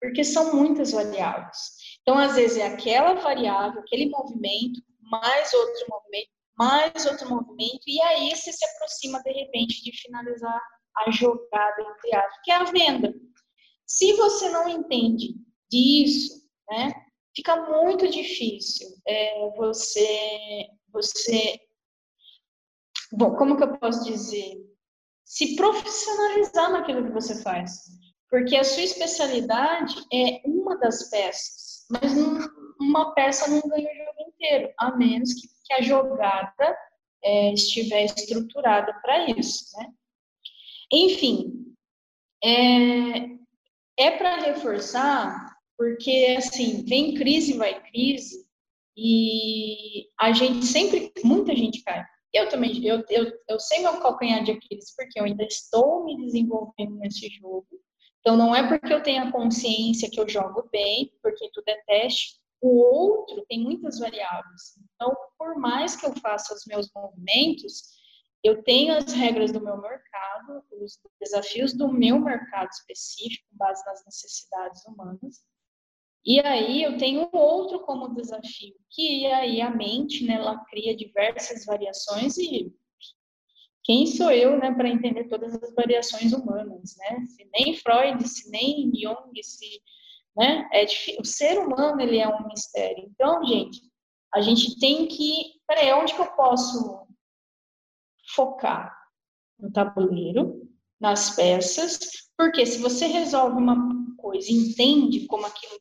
porque 0.00 0.24
são 0.24 0.54
muitas 0.54 0.92
variáveis. 0.92 1.58
Então, 2.02 2.18
às 2.18 2.34
vezes, 2.34 2.58
é 2.58 2.66
aquela 2.66 3.14
variável, 3.14 3.80
aquele 3.80 4.08
movimento, 4.08 4.80
mais 5.00 5.52
outro 5.52 5.86
movimento, 5.88 6.30
mais 6.58 7.06
outro 7.06 7.28
movimento, 7.28 7.82
e 7.86 8.00
aí 8.02 8.34
você 8.34 8.52
se 8.52 8.64
aproxima, 8.64 9.22
de 9.22 9.32
repente, 9.32 9.82
de 9.82 9.92
finalizar 10.02 10.60
a 10.98 11.10
jogada 11.10 11.82
entre 11.82 12.16
aspas, 12.16 12.40
que 12.42 12.50
é 12.50 12.56
a 12.56 12.64
venda. 12.64 13.14
Se 13.86 14.12
você 14.14 14.48
não 14.50 14.68
entende 14.68 15.34
disso, 15.70 16.42
né, 16.70 16.92
fica 17.34 17.56
muito 17.70 18.08
difícil 18.08 18.88
é, 19.06 19.50
você, 19.56 20.66
você, 20.92 21.60
bom, 23.12 23.34
como 23.36 23.56
que 23.56 23.64
eu 23.64 23.78
posso 23.78 24.04
dizer, 24.04 24.56
se 25.24 25.56
profissionalizar 25.56 26.72
naquilo 26.72 27.04
que 27.04 27.12
você 27.12 27.42
faz, 27.42 27.86
porque 28.32 28.56
a 28.56 28.64
sua 28.64 28.82
especialidade 28.82 29.94
é 30.10 30.40
uma 30.46 30.78
das 30.78 31.10
peças, 31.10 31.84
mas 31.90 32.16
não, 32.16 32.38
uma 32.80 33.12
peça 33.12 33.46
não 33.46 33.60
ganha 33.68 33.86
o 33.86 33.94
jogo 33.94 34.30
inteiro, 34.30 34.72
a 34.78 34.96
menos 34.96 35.34
que, 35.34 35.48
que 35.62 35.74
a 35.74 35.82
jogada 35.82 36.78
é, 37.22 37.52
estiver 37.52 38.06
estruturada 38.06 38.90
para 39.02 39.28
isso, 39.28 39.66
né? 39.76 39.92
Enfim, 40.90 41.74
é, 42.42 43.36
é 43.98 44.10
para 44.12 44.36
reforçar, 44.46 45.54
porque 45.76 46.34
assim, 46.38 46.86
vem 46.86 47.12
crise, 47.12 47.58
vai 47.58 47.82
crise, 47.82 48.46
e 48.96 50.08
a 50.18 50.32
gente 50.32 50.64
sempre, 50.64 51.12
muita 51.22 51.54
gente 51.54 51.82
cai. 51.82 52.02
Eu 52.32 52.48
também, 52.48 52.82
eu, 52.82 53.04
eu, 53.10 53.30
eu 53.46 53.60
sei 53.60 53.80
meu 53.80 54.00
calcanhar 54.00 54.42
de 54.42 54.52
Aquiles, 54.52 54.94
porque 54.96 55.20
eu 55.20 55.24
ainda 55.24 55.44
estou 55.44 56.06
me 56.06 56.16
desenvolvendo 56.16 56.96
nesse 56.96 57.28
jogo. 57.28 57.68
Então, 58.22 58.36
não 58.36 58.54
é 58.54 58.66
porque 58.66 58.94
eu 58.94 59.02
tenho 59.02 59.24
a 59.24 59.32
consciência 59.32 60.08
que 60.08 60.20
eu 60.20 60.28
jogo 60.28 60.68
bem, 60.70 61.12
porque 61.20 61.50
tudo 61.52 61.68
é 61.68 61.82
teste. 61.86 62.40
O 62.60 62.68
outro 62.78 63.44
tem 63.48 63.60
muitas 63.60 63.98
variáveis. 63.98 64.78
Então, 64.94 65.12
por 65.36 65.58
mais 65.58 65.96
que 65.96 66.06
eu 66.06 66.14
faça 66.14 66.54
os 66.54 66.64
meus 66.64 66.88
movimentos, 66.94 67.82
eu 68.44 68.62
tenho 68.62 68.96
as 68.96 69.12
regras 69.12 69.50
do 69.50 69.60
meu 69.60 69.76
mercado, 69.76 70.62
os 70.80 71.00
desafios 71.20 71.72
do 71.72 71.92
meu 71.92 72.20
mercado 72.20 72.70
específico, 72.70 73.44
base 73.50 73.84
nas 73.84 74.04
necessidades 74.04 74.84
humanas. 74.86 75.42
E 76.24 76.38
aí 76.38 76.84
eu 76.84 76.96
tenho 76.98 77.28
outro 77.32 77.80
como 77.80 78.14
desafio, 78.14 78.76
que 78.88 79.26
aí 79.26 79.60
a 79.60 79.70
mente, 79.70 80.24
né, 80.24 80.34
ela 80.34 80.64
cria 80.66 80.96
diversas 80.96 81.64
variações 81.64 82.38
e 82.38 82.72
quem 83.84 84.06
sou 84.06 84.30
eu, 84.30 84.58
né, 84.58 84.72
para 84.72 84.88
entender 84.88 85.24
todas 85.24 85.60
as 85.60 85.74
variações 85.74 86.32
humanas, 86.32 86.96
né? 86.96 87.24
Se 87.26 87.48
nem 87.52 87.74
Freud, 87.76 88.28
se 88.28 88.50
nem 88.50 88.90
Jung, 88.94 89.42
se, 89.42 89.82
né, 90.36 90.68
é 90.72 90.84
o 91.18 91.24
ser 91.24 91.58
humano 91.58 92.00
ele 92.00 92.18
é 92.18 92.28
um 92.28 92.46
mistério. 92.46 93.08
Então, 93.10 93.44
gente, 93.44 93.80
a 94.32 94.40
gente 94.40 94.78
tem 94.78 95.06
que, 95.06 95.60
peraí, 95.66 95.92
onde 95.92 96.14
que 96.14 96.20
eu 96.20 96.32
posso 96.32 97.06
focar 98.34 98.96
no 99.58 99.70
tabuleiro, 99.70 100.68
nas 101.00 101.30
peças, 101.34 101.98
porque 102.36 102.64
se 102.64 102.78
você 102.78 103.06
resolve 103.06 103.56
uma 103.56 103.76
coisa, 104.16 104.50
entende 104.50 105.26
como 105.26 105.44
aquilo 105.44 105.80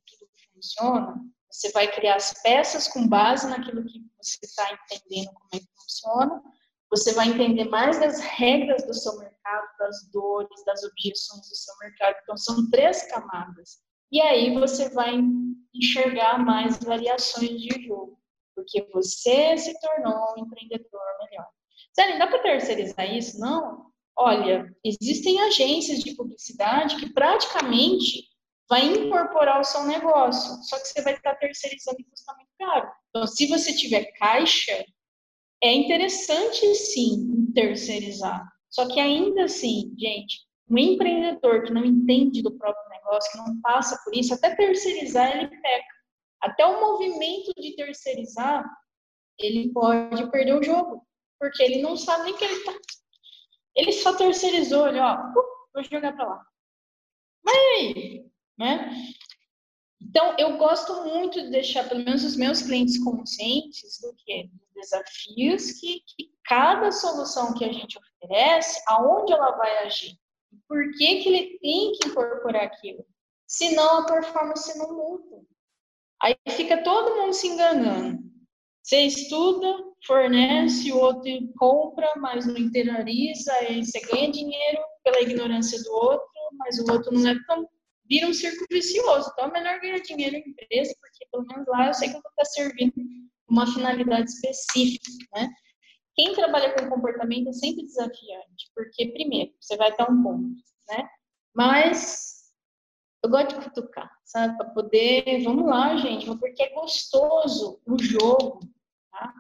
funciona, 0.62 1.16
você 1.50 1.72
vai 1.72 1.92
criar 1.92 2.16
as 2.16 2.34
peças 2.42 2.88
com 2.88 3.08
base 3.08 3.50
naquilo 3.50 3.84
que 3.84 4.00
você 4.22 4.38
está 4.44 4.64
entendendo 4.72 5.32
como 5.34 5.50
é 5.54 5.60
que 5.60 5.68
funciona, 5.76 6.42
você 6.92 7.14
vai 7.14 7.30
entender 7.30 7.66
mais 7.66 8.00
das 8.00 8.20
regras 8.20 8.86
do 8.86 8.94
seu 8.94 9.18
mercado, 9.18 9.68
das 9.80 10.12
dores, 10.12 10.64
das 10.66 10.84
objeções 10.84 11.48
do 11.48 11.56
seu 11.56 11.74
mercado. 11.80 12.18
Então, 12.22 12.36
são 12.36 12.70
três 12.70 13.04
camadas. 13.10 13.80
E 14.12 14.20
aí 14.20 14.54
você 14.54 14.90
vai 14.90 15.18
enxergar 15.74 16.38
mais 16.38 16.78
variações 16.80 17.62
de 17.62 17.88
jogo, 17.88 18.20
porque 18.54 18.86
você 18.94 19.58
se 19.58 19.74
tornou 19.80 20.36
um 20.36 20.44
empreendedor 20.44 21.02
melhor. 21.22 21.48
Sério, 21.94 22.20
dá 22.20 22.28
para 22.28 22.40
terceirizar 22.40 23.10
isso? 23.10 23.40
Não. 23.40 23.90
Olha, 24.18 24.70
existem 24.84 25.42
agências 25.42 26.00
de 26.00 26.14
publicidade 26.14 26.98
que 26.98 27.14
praticamente 27.14 28.30
vai 28.70 28.86
incorporar 28.86 29.60
o 29.60 29.64
seu 29.64 29.86
negócio, 29.86 30.62
só 30.64 30.78
que 30.78 30.88
você 30.88 31.02
vai 31.02 31.14
estar 31.14 31.36
terceirizando 31.36 31.98
e 32.00 32.04
custa 32.04 32.34
muito 32.36 32.52
caro. 32.58 32.92
Então, 33.10 33.28
se 33.28 33.48
você 33.48 33.74
tiver 33.74 34.06
caixa, 34.14 34.86
é 35.64 35.74
interessante 35.74 36.74
sim 36.76 37.52
terceirizar. 37.54 38.48
Só 38.70 38.88
que 38.88 39.00
ainda 39.00 39.44
assim, 39.44 39.94
gente, 39.98 40.46
um 40.70 40.78
empreendedor 40.78 41.64
que 41.64 41.74
não 41.74 41.84
entende 41.84 42.42
do 42.42 42.58
próprio 42.58 42.90
negócio, 42.90 43.32
que 43.32 43.38
não 43.38 43.62
passa 43.62 44.00
por 44.04 44.16
isso, 44.16 44.34
até 44.34 44.56
terceirizar 44.56 45.36
ele 45.36 45.48
peca. 45.48 46.02
Até 46.42 46.66
o 46.66 46.82
movimento 46.82 47.54
de 47.56 47.76
terceirizar, 47.76 48.66
ele 49.38 49.72
pode 49.72 50.32
perder 50.32 50.56
o 50.56 50.64
jogo, 50.64 51.06
porque 51.40 51.62
ele 51.62 51.82
não 51.82 51.96
sabe 51.96 52.26
nem 52.26 52.38
que 52.38 52.44
ele 52.44 52.54
está. 52.54 52.74
Ele 53.76 53.92
só 53.92 54.16
terceirizou, 54.16 54.88
ele, 54.88 55.00
ó, 55.00 55.18
vou 55.74 55.84
jogar 55.84 56.14
para 56.14 56.28
lá. 56.28 56.46
Mas 57.44 57.56
aí, 57.56 58.26
né? 58.58 58.92
Então, 60.02 60.36
eu 60.38 60.58
gosto 60.58 61.04
muito 61.06 61.42
de 61.42 61.52
deixar, 61.52 61.88
pelo 61.88 62.04
menos, 62.04 62.24
os 62.24 62.36
meus 62.36 62.62
clientes 62.62 63.02
conscientes 63.04 64.00
do 64.02 64.14
que? 64.16 64.50
Desafios 64.82 65.80
que, 65.80 66.02
que 66.02 66.32
cada 66.46 66.92
solução 66.92 67.54
que 67.54 67.64
a 67.64 67.72
gente 67.72 67.98
oferece, 67.98 68.82
aonde 68.88 69.32
ela 69.32 69.52
vai 69.52 69.86
agir. 69.86 70.18
Por 70.68 70.92
que, 70.98 71.22
que 71.22 71.30
ele 71.30 71.60
tem 71.60 71.92
que 71.94 72.10
incorporar 72.10 72.64
aquilo? 72.64 73.06
Senão 73.48 74.00
a 74.00 74.06
performance 74.06 74.78
não 74.78 74.96
muda. 74.96 75.46
Aí 76.22 76.36
fica 76.50 76.84
todo 76.84 77.16
mundo 77.16 77.34
se 77.34 77.48
enganando. 77.48 78.20
Você 78.84 79.02
estuda, 79.02 79.68
fornece, 80.06 80.92
o 80.92 80.98
outro 80.98 81.32
compra, 81.58 82.12
mas 82.18 82.46
não 82.46 82.58
interioriza, 82.58 83.54
aí 83.54 83.86
você 83.86 84.00
ganha 84.02 84.32
dinheiro 84.32 84.82
pela 85.04 85.22
ignorância 85.22 85.82
do 85.84 85.92
outro, 85.94 86.28
mas 86.54 86.80
o 86.80 86.92
outro 86.92 87.14
não 87.14 87.30
é 87.30 87.36
tão 87.46 87.68
vira 88.12 88.28
um 88.28 88.34
círculo 88.34 88.68
vicioso. 88.70 89.32
Então, 89.32 89.46
é 89.46 89.52
melhor 89.52 89.80
ganhar 89.80 90.00
dinheiro 90.00 90.36
em 90.36 90.50
empresa, 90.50 90.94
porque 91.00 91.26
pelo 91.32 91.46
menos 91.46 91.66
lá 91.68 91.88
eu 91.88 91.94
sei 91.94 92.10
que 92.10 92.18
eu 92.18 92.22
vou 92.22 92.30
estar 92.32 92.46
servindo 92.46 92.94
uma 93.52 93.68
finalidade 93.68 94.32
específica, 94.32 95.12
né? 95.34 95.50
Quem 96.16 96.34
trabalha 96.34 96.74
com 96.74 96.90
comportamento 96.90 97.50
é 97.50 97.54
sempre 97.54 97.84
desafiante, 97.84 98.72
porque, 98.74 99.12
primeiro, 99.12 99.54
você 99.60 99.76
vai 99.78 99.90
estar 99.90 100.10
um 100.10 100.24
ponto, 100.24 100.56
né? 100.90 101.10
Mas 101.54 102.52
eu 103.24 103.30
gosto 103.30 103.50
de 103.60 103.66
cutucar, 103.66 104.10
sabe? 104.24 104.58
Para 104.58 104.70
poder, 104.70 105.44
vamos 105.44 105.68
lá, 105.70 105.96
gente, 105.98 106.26
porque 106.38 106.64
é 106.64 106.74
gostoso 106.74 107.82
o 107.86 107.98
jogo, 108.02 108.60
tá? 109.12 109.34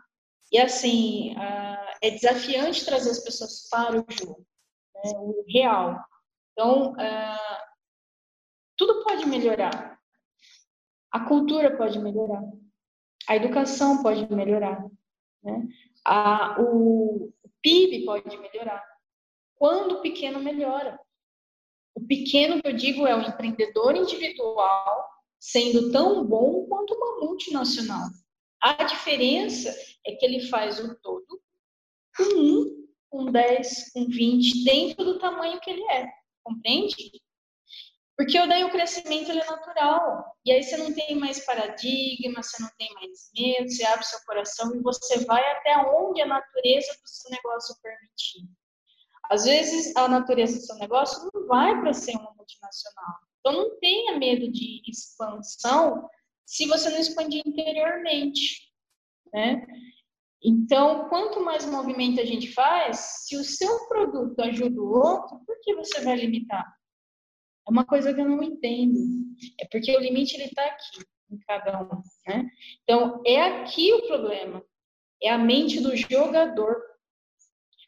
E 0.52 0.60
assim, 0.60 1.34
é 2.02 2.12
desafiante 2.12 2.86
trazer 2.86 3.12
as 3.12 3.19
pessoas 3.19 3.69
para 3.69 4.00
o 4.00 4.06
jogo, 4.10 4.45
né? 4.95 5.12
o 5.15 5.45
real. 5.47 5.97
Então, 6.52 6.93
tudo 8.78 9.04
pode 9.04 9.26
melhorar. 9.26 9.97
A 11.12 11.21
cultura 11.21 11.78
pode 11.78 11.97
melhorar. 12.00 12.43
A 13.27 13.36
educação 13.36 14.01
pode 14.01 14.34
melhorar. 14.34 14.86
Né? 15.43 15.67
A, 16.05 16.60
o, 16.60 17.31
PIB 17.62 18.05
pode 18.05 18.38
melhorar. 18.38 18.84
Quando 19.55 19.95
o 19.95 20.01
pequeno 20.01 20.39
melhora. 20.39 20.99
O 21.93 22.01
pequeno 22.01 22.62
que 22.62 22.67
eu 22.67 22.73
digo 22.73 23.05
é 23.05 23.15
o 23.15 23.21
empreendedor 23.21 23.95
individual 23.95 25.10
sendo 25.39 25.91
tão 25.91 26.25
bom 26.25 26.65
quanto 26.67 26.93
uma 26.93 27.19
multinacional. 27.19 28.10
A 28.62 28.84
diferença 28.84 29.69
é 30.05 30.13
que 30.13 30.25
ele 30.25 30.47
faz 30.47 30.79
o 30.79 30.95
todo 31.01 31.41
com 32.15 32.23
um, 32.23 32.88
com 33.10 33.31
10, 33.31 33.91
com 33.91 34.05
20, 34.05 34.63
dentro 34.63 35.03
do 35.03 35.19
tamanho 35.19 35.60
que 35.60 35.69
ele 35.69 35.84
é. 35.91 36.07
Compreende? 36.43 36.95
Porque 38.21 38.38
daí 38.45 38.63
o 38.63 38.69
crescimento 38.69 39.31
ele 39.31 39.41
é 39.41 39.45
natural. 39.45 40.38
E 40.45 40.51
aí 40.51 40.62
você 40.62 40.77
não 40.77 40.93
tem 40.93 41.15
mais 41.15 41.43
paradigma, 41.43 42.43
você 42.43 42.62
não 42.62 42.69
tem 42.77 42.93
mais 42.93 43.31
medo, 43.36 43.67
você 43.67 43.84
abre 43.84 44.05
seu 44.05 44.19
coração 44.27 44.75
e 44.75 44.79
você 44.79 45.25
vai 45.25 45.43
até 45.53 45.75
onde 45.77 46.21
a 46.21 46.27
natureza 46.27 46.93
do 47.01 47.10
seu 47.10 47.31
negócio 47.31 47.75
permitir. 47.81 48.47
Às 49.27 49.45
vezes 49.45 49.95
a 49.95 50.07
natureza 50.07 50.60
do 50.60 50.63
seu 50.63 50.75
negócio 50.75 51.31
não 51.34 51.47
vai 51.47 51.81
para 51.81 51.93
ser 51.93 52.12
uma 52.12 52.31
multinacional. 52.36 53.15
Então 53.39 53.53
não 53.53 53.79
tenha 53.79 54.19
medo 54.19 54.51
de 54.51 54.84
expansão 54.88 56.07
se 56.45 56.67
você 56.67 56.91
não 56.91 56.99
expandir 56.99 57.41
interiormente, 57.43 58.71
né? 59.34 59.65
Então, 60.43 61.10
quanto 61.10 61.43
mais 61.43 61.65
movimento 61.65 62.21
a 62.21 62.25
gente 62.25 62.53
faz, 62.53 62.99
se 63.25 63.36
o 63.36 63.43
seu 63.43 63.88
produto 63.88 64.39
ajuda 64.41 64.79
o 64.79 64.91
outro, 64.91 65.39
por 65.43 65.60
que 65.62 65.73
você 65.75 66.01
vai 66.01 66.17
limitar? 66.17 66.81
É 67.67 67.71
uma 67.71 67.86
coisa 67.86 68.13
que 68.13 68.19
eu 68.19 68.28
não 68.28 68.41
entendo. 68.43 69.00
É 69.60 69.67
porque 69.71 69.95
o 69.95 70.00
limite 70.00 70.36
ele 70.36 70.45
está 70.45 70.65
aqui 70.65 71.06
em 71.32 71.39
cada 71.39 71.82
um, 71.84 72.02
né? 72.28 72.50
Então 72.84 73.21
é 73.26 73.41
aqui 73.41 73.93
o 73.93 74.08
problema. 74.08 74.63
É 75.21 75.30
a 75.30 75.38
mente 75.38 75.80
do 75.80 75.95
jogador, 75.95 76.76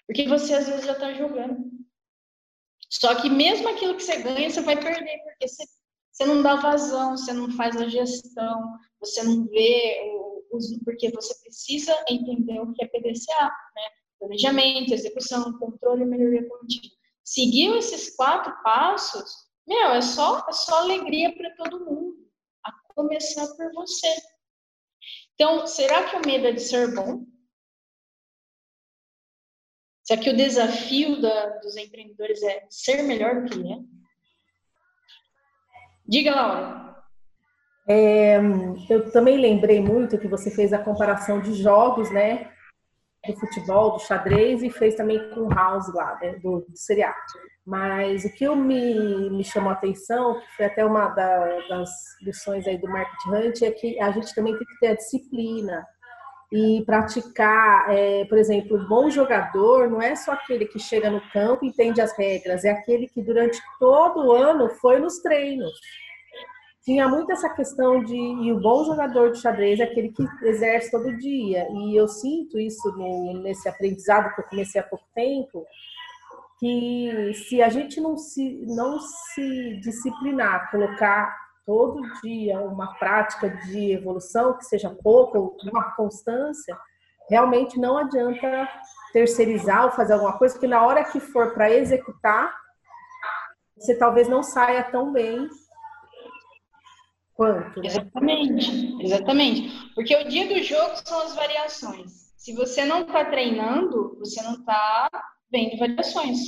porque 0.06 0.28
você 0.28 0.54
às 0.54 0.68
vezes 0.68 0.86
já 0.86 0.94
está 0.94 1.14
jogando. 1.14 1.72
Só 2.90 3.16
que 3.16 3.30
mesmo 3.30 3.68
aquilo 3.68 3.96
que 3.96 4.04
você 4.04 4.22
ganha, 4.22 4.50
você 4.50 4.62
vai 4.62 4.80
perder, 4.80 5.18
porque 5.24 5.48
você, 5.48 5.64
você 6.12 6.26
não 6.26 6.44
dá 6.44 6.56
vazão, 6.56 7.18
você 7.18 7.34
não 7.34 7.50
faz 7.52 7.76
a 7.76 7.88
gestão, 7.88 8.78
você 9.00 9.24
não 9.24 9.46
vê 9.48 10.14
porque 10.86 11.10
você 11.10 11.34
precisa 11.42 11.94
entender 12.08 12.60
o 12.60 12.72
que 12.74 12.84
é 12.84 12.88
PDCA, 12.88 13.46
né? 13.46 13.90
Planejamento, 14.20 14.94
execução, 14.94 15.58
controle 15.58 16.04
e 16.04 16.06
melhoria 16.06 16.48
contínua. 16.48 16.96
Seguiu 17.24 17.76
esses 17.76 18.16
quatro 18.16 18.54
passos, 18.64 19.32
meu, 19.68 19.92
é 19.92 20.02
só, 20.02 20.46
é 20.48 20.52
só 20.52 20.80
alegria 20.80 21.36
para 21.36 21.56
todo 21.56 21.86
mundo, 21.86 22.30
a 22.66 22.72
começar 22.94 23.48
por 23.56 23.72
você. 23.74 24.08
Então, 25.34 25.66
será 25.66 26.10
que 26.10 26.16
o 26.16 26.26
medo 26.26 26.48
é 26.48 26.52
de 26.52 26.62
ser 26.62 26.94
bom? 26.94 27.26
Será 30.04 30.22
que 30.22 30.30
o 30.30 30.36
desafio 30.36 31.22
da, 31.22 31.58
dos 31.60 31.78
empreendedores 31.78 32.44
é 32.44 32.66
ser 32.70 33.04
melhor 33.04 33.42
do 33.42 33.50
que 33.50 33.72
é? 33.72 33.78
Diga, 36.06 36.36
Laura. 36.36 36.84
É, 37.88 38.38
eu 38.90 39.12
também 39.12 39.38
lembrei 39.38 39.82
muito 39.82 40.18
que 40.18 40.28
você 40.28 40.52
fez 40.52 40.74
a 40.74 40.84
comparação 40.84 41.42
de 41.42 41.54
jogos, 41.54 42.12
né? 42.12 42.52
Do 43.26 43.36
futebol, 43.38 43.92
do 43.92 44.00
xadrez 44.00 44.62
e 44.62 44.70
fez 44.70 44.96
também 44.96 45.30
com 45.30 45.42
o 45.42 45.50
House 45.50 45.94
lá, 45.94 46.20
né, 46.20 46.38
do, 46.40 46.62
do 46.62 46.78
seriado. 46.78 47.16
Mas 47.66 48.26
o 48.26 48.34
que 48.34 48.44
eu 48.44 48.56
me, 48.56 49.30
me 49.30 49.44
chamou 49.44 49.70
a 49.70 49.74
atenção, 49.74 50.40
que 50.40 50.58
foi 50.58 50.66
até 50.66 50.86
uma 50.86 51.08
da, 51.10 51.60
das 51.70 51.90
lições 52.22 52.68
aí 52.68 52.78
do 52.78 52.90
Market 52.90 53.26
Hunt, 53.28 53.62
é 53.62 53.72
que 53.72 54.00
a 54.02 54.12
gente 54.12 54.36
também 54.36 54.58
tem 54.58 54.68
que 54.68 54.80
ter 54.80 54.88
a 54.88 54.96
disciplina 54.96 55.88
e 56.52 56.84
praticar, 56.86 57.90
é, 57.90 58.26
por 58.26 58.38
exemplo, 58.38 58.78
um 58.78 58.88
bom 58.88 59.10
jogador 59.10 59.90
não 59.90 60.00
é 60.00 60.16
só 60.16 60.34
aquele 60.34 60.66
que 60.66 60.78
chega 60.78 61.10
no 61.10 61.20
campo 61.32 61.66
e 61.66 61.70
entende 61.70 62.00
as 62.00 62.16
regras, 62.16 62.64
é 62.64 62.70
aquele 62.70 63.08
que 63.08 63.24
durante 63.24 63.60
todo 63.80 64.28
o 64.28 64.32
ano 64.32 64.70
foi 64.70 65.00
nos 65.00 65.18
treinos. 65.18 65.72
Tinha 66.84 67.08
muito 67.08 67.32
essa 67.32 67.50
questão 67.50 68.04
de 68.04 68.16
e 68.16 68.52
o 68.52 68.60
bom 68.60 68.84
jogador 68.84 69.32
de 69.32 69.40
xadrez 69.40 69.80
é 69.80 69.84
aquele 69.84 70.12
que 70.12 70.24
exerce 70.44 70.92
todo 70.92 71.18
dia. 71.18 71.66
E 71.72 71.96
eu 71.96 72.10
sinto 72.10 72.60
isso 72.60 72.92
no, 72.92 73.42
nesse 73.42 73.70
aprendizado 73.70 74.36
que 74.36 74.42
eu 74.42 74.46
comecei 74.46 74.82
há 74.82 74.84
pouco 74.84 75.06
tempo, 75.16 75.66
que 76.64 77.34
se 77.34 77.62
a 77.62 77.68
gente 77.68 78.00
não 78.00 78.16
se, 78.16 78.64
não 78.66 78.98
se 78.98 79.76
disciplinar, 79.82 80.72
colocar 80.72 81.38
todo 81.66 82.02
dia 82.22 82.58
uma 82.62 82.94
prática 82.96 83.50
de 83.50 83.92
evolução, 83.92 84.58
que 84.58 84.64
seja 84.64 84.90
pouca, 85.04 85.38
uma 85.70 85.92
constância, 85.92 86.78
realmente 87.30 87.78
não 87.78 87.98
adianta 87.98 88.70
terceirizar 89.12 89.84
ou 89.84 89.92
fazer 89.92 90.14
alguma 90.14 90.38
coisa, 90.38 90.54
porque 90.54 90.68
na 90.68 90.86
hora 90.86 91.04
que 91.04 91.20
for 91.20 91.54
para 91.54 91.70
executar, 91.70 92.56
você 93.76 93.98
talvez 93.98 94.30
não 94.30 94.42
saia 94.42 94.86
tão 94.86 95.12
bem 95.12 95.50
quanto. 97.34 97.82
Né? 97.82 97.88
Exatamente, 97.88 99.04
exatamente. 99.04 99.94
Porque 99.94 100.16
o 100.16 100.30
dia 100.30 100.48
do 100.48 100.64
jogo 100.64 100.94
são 101.04 101.24
as 101.24 101.36
variações. 101.36 102.32
Se 102.38 102.54
você 102.54 102.86
não 102.86 103.02
está 103.02 103.26
treinando, 103.26 104.18
você 104.18 104.42
não 104.44 104.54
está 104.54 105.10
vendo 105.54 105.78
variações. 105.78 106.40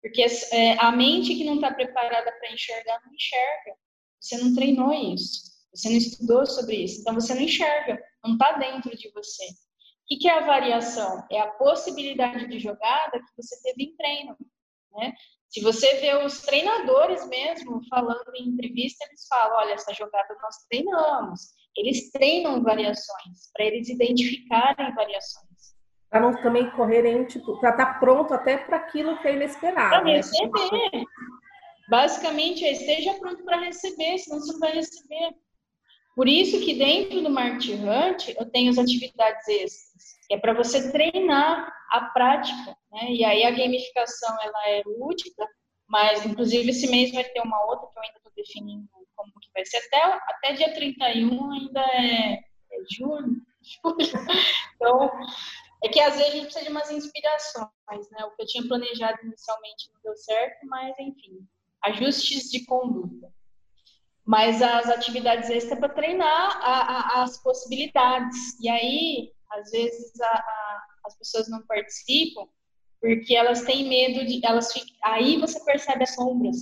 Porque 0.00 0.24
é, 0.52 0.78
a 0.78 0.92
mente 0.92 1.34
que 1.34 1.44
não 1.44 1.56
está 1.56 1.74
preparada 1.74 2.30
para 2.30 2.52
enxergar, 2.52 3.02
não 3.04 3.12
enxerga. 3.12 3.74
Você 4.20 4.38
não 4.38 4.54
treinou 4.54 4.92
isso. 4.92 5.48
Você 5.74 5.90
não 5.90 5.96
estudou 5.96 6.46
sobre 6.46 6.76
isso. 6.76 7.00
Então, 7.00 7.14
você 7.14 7.34
não 7.34 7.42
enxerga. 7.42 8.00
Não 8.24 8.34
está 8.34 8.52
dentro 8.52 8.96
de 8.96 9.10
você. 9.10 9.44
O 9.44 10.18
que, 10.18 10.28
é 10.28 10.38
a 10.38 10.46
variação? 10.46 11.26
É 11.30 11.40
a 11.40 11.50
possibilidade 11.50 12.48
de 12.48 12.58
jogada 12.58 13.18
que 13.18 13.42
você 13.42 13.60
teve 13.62 13.84
em 13.84 13.96
treino. 13.96 14.36
Né? 14.92 15.12
Se 15.48 15.60
você 15.60 15.94
vê 15.96 16.14
os 16.24 16.40
treinadores 16.42 17.26
mesmo 17.28 17.80
falando 17.90 18.34
em 18.34 18.48
entrevista, 18.48 19.04
eles 19.06 19.26
falam: 19.28 19.58
olha, 19.58 19.74
essa 19.74 19.92
jogada 19.92 20.34
nós 20.40 20.56
treinamos. 20.70 21.40
Eles 21.76 22.10
treinam 22.10 22.62
variações, 22.62 23.50
para 23.52 23.66
eles 23.66 23.88
identificarem 23.88 24.94
variações 24.94 25.47
para 26.10 26.20
não 26.20 26.34
também 26.42 26.70
correrem, 26.70 27.24
tipo, 27.24 27.58
para 27.60 27.70
estar 27.70 27.94
tá 27.94 27.98
pronto 27.98 28.32
até 28.32 28.56
para 28.56 28.76
aquilo 28.76 29.18
que 29.18 29.28
é 29.28 29.34
inesperado. 29.34 29.90
Para 29.90 30.04
né? 30.04 30.16
receber. 30.16 31.04
Basicamente, 31.88 32.64
é, 32.64 32.72
esteja 32.72 33.14
pronto 33.14 33.42
para 33.44 33.58
receber, 33.58 34.18
senão 34.18 34.40
você 34.40 34.52
não 34.52 34.60
vai 34.60 34.72
receber. 34.72 35.34
Por 36.14 36.28
isso 36.28 36.60
que 36.60 36.74
dentro 36.74 37.22
do 37.22 37.30
Market 37.30 37.78
Hunt 37.78 38.34
eu 38.36 38.50
tenho 38.50 38.70
as 38.70 38.78
atividades 38.78 39.46
extras, 39.48 40.18
que 40.26 40.34
é 40.34 40.38
para 40.38 40.52
você 40.52 40.90
treinar 40.90 41.72
a 41.92 42.00
prática, 42.06 42.76
né? 42.90 43.12
E 43.12 43.24
aí 43.24 43.44
a 43.44 43.50
gamificação 43.52 44.36
ela 44.42 44.68
é 44.68 44.82
lúdica, 44.84 45.46
mas 45.86 46.26
inclusive 46.26 46.70
esse 46.70 46.90
mês 46.90 47.12
vai 47.12 47.22
ter 47.22 47.40
uma 47.40 47.64
outra 47.66 47.86
que 47.86 47.98
eu 47.98 48.02
ainda 48.02 48.16
estou 48.16 48.32
definindo 48.34 48.88
como 49.14 49.32
que 49.40 49.48
vai 49.54 49.64
ser 49.64 49.78
até 49.78 50.20
até 50.28 50.52
dia 50.54 50.74
31 50.74 51.52
ainda 51.52 51.80
é, 51.80 52.32
é 52.32 52.40
junho. 52.96 53.36
Então, 54.76 55.10
é 55.82 55.88
que 55.88 56.00
às 56.00 56.16
vezes 56.16 56.28
a 56.28 56.30
gente 56.32 56.44
precisa 56.44 56.64
de 56.64 56.70
umas 56.70 56.90
inspirações, 56.90 58.10
né? 58.10 58.24
O 58.24 58.34
que 58.34 58.42
eu 58.42 58.46
tinha 58.46 58.66
planejado 58.66 59.18
inicialmente 59.22 59.90
não 59.92 60.00
deu 60.02 60.16
certo, 60.16 60.66
mas 60.66 60.94
enfim, 60.98 61.46
ajustes 61.84 62.50
de 62.50 62.64
conduta. 62.64 63.32
Mas 64.24 64.60
as 64.60 64.88
atividades 64.88 65.48
extras 65.48 65.78
é 65.78 65.80
para 65.80 65.94
treinar 65.94 66.60
a, 66.62 67.20
a, 67.20 67.22
as 67.22 67.42
possibilidades. 67.42 68.60
E 68.60 68.68
aí, 68.68 69.32
às 69.50 69.70
vezes, 69.70 70.20
a, 70.20 70.84
as 71.06 71.16
pessoas 71.16 71.48
não 71.48 71.64
participam 71.66 72.46
porque 73.00 73.34
elas 73.34 73.62
têm 73.62 73.88
medo 73.88 74.26
de. 74.26 74.44
elas 74.44 74.72
Aí 75.04 75.38
você 75.38 75.64
percebe 75.64 76.02
as 76.02 76.14
sombras. 76.14 76.56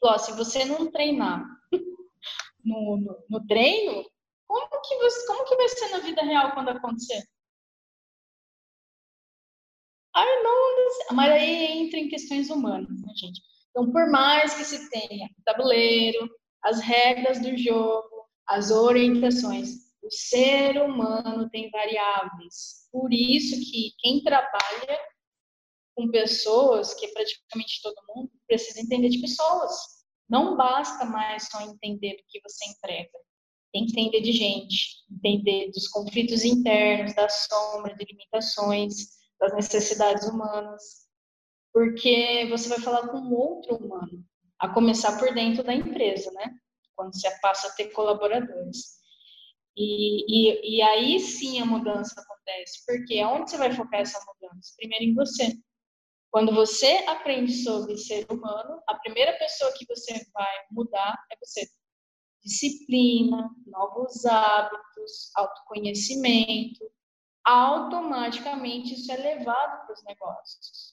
Falou, 0.00 0.18
se 0.18 0.32
você 0.32 0.64
não 0.64 0.90
treinar 0.90 1.44
no, 2.64 2.96
no, 2.96 3.24
no 3.28 3.46
treino, 3.46 4.04
como 4.48 4.80
que, 4.82 4.96
você, 4.96 5.26
como 5.26 5.44
que 5.44 5.56
vai 5.56 5.68
ser 5.68 5.88
na 5.90 5.98
vida 5.98 6.22
real 6.22 6.52
quando 6.52 6.70
acontecer? 6.70 7.22
Ai, 10.14 10.42
não, 10.42 11.16
mas 11.16 11.32
aí 11.32 11.64
entra 11.78 11.98
em 11.98 12.08
questões 12.08 12.50
humanas, 12.50 13.00
né, 13.00 13.12
gente? 13.16 13.40
Então, 13.70 13.90
por 13.90 14.10
mais 14.10 14.54
que 14.54 14.64
se 14.64 14.90
tenha 14.90 15.26
o 15.26 15.42
tabuleiro, 15.44 16.28
as 16.62 16.80
regras 16.80 17.40
do 17.40 17.56
jogo, 17.56 18.28
as 18.46 18.70
orientações, 18.70 19.70
o 20.02 20.10
ser 20.10 20.80
humano 20.82 21.48
tem 21.48 21.70
variáveis. 21.70 22.88
Por 22.92 23.12
isso 23.12 23.58
que 23.70 23.92
quem 23.98 24.22
trabalha 24.22 25.00
com 25.94 26.10
pessoas, 26.10 26.92
que 26.94 27.06
é 27.06 27.12
praticamente 27.12 27.80
todo 27.82 27.94
mundo, 28.14 28.30
precisa 28.46 28.80
entender 28.80 29.08
de 29.08 29.20
pessoas. 29.20 29.72
Não 30.28 30.56
basta 30.56 31.04
mais 31.04 31.48
só 31.48 31.60
entender 31.62 32.16
do 32.16 32.24
que 32.28 32.40
você 32.42 32.70
entrega. 32.70 33.10
Tem 33.72 33.86
que 33.86 33.92
entender 33.92 34.20
de 34.20 34.32
gente, 34.32 35.04
entender 35.10 35.70
dos 35.70 35.88
conflitos 35.88 36.44
internos, 36.44 37.14
das 37.14 37.46
sombras, 37.46 37.96
de 37.96 38.04
limitações, 38.04 39.21
das 39.42 39.52
necessidades 39.54 40.28
humanas, 40.28 41.08
porque 41.72 42.46
você 42.48 42.68
vai 42.68 42.78
falar 42.78 43.08
com 43.08 43.34
outro 43.34 43.74
humano, 43.74 44.24
a 44.56 44.68
começar 44.68 45.18
por 45.18 45.34
dentro 45.34 45.64
da 45.64 45.74
empresa, 45.74 46.30
né? 46.30 46.54
Quando 46.94 47.12
você 47.12 47.28
passa 47.40 47.66
a 47.66 47.72
ter 47.72 47.90
colaboradores. 47.90 49.00
E, 49.76 50.24
e, 50.28 50.76
e 50.76 50.82
aí 50.82 51.18
sim 51.18 51.60
a 51.60 51.64
mudança 51.64 52.14
acontece, 52.20 52.84
porque 52.86 53.18
aonde 53.18 53.50
você 53.50 53.56
vai 53.56 53.72
focar 53.72 54.00
essa 54.02 54.20
mudança? 54.20 54.74
Primeiro 54.76 55.06
em 55.06 55.14
você. 55.14 55.58
Quando 56.30 56.54
você 56.54 57.04
aprende 57.08 57.52
sobre 57.64 57.96
ser 57.98 58.24
humano, 58.30 58.80
a 58.86 58.94
primeira 58.94 59.36
pessoa 59.38 59.72
que 59.72 59.84
você 59.86 60.24
vai 60.32 60.54
mudar 60.70 61.18
é 61.32 61.36
você. 61.44 61.68
Disciplina, 62.44 63.50
novos 63.66 64.24
hábitos, 64.24 65.32
autoconhecimento, 65.34 66.88
automaticamente 67.44 68.94
isso 68.94 69.10
é 69.12 69.16
levado 69.16 69.86
para 69.86 69.92
os 69.92 70.04
negócios. 70.04 70.92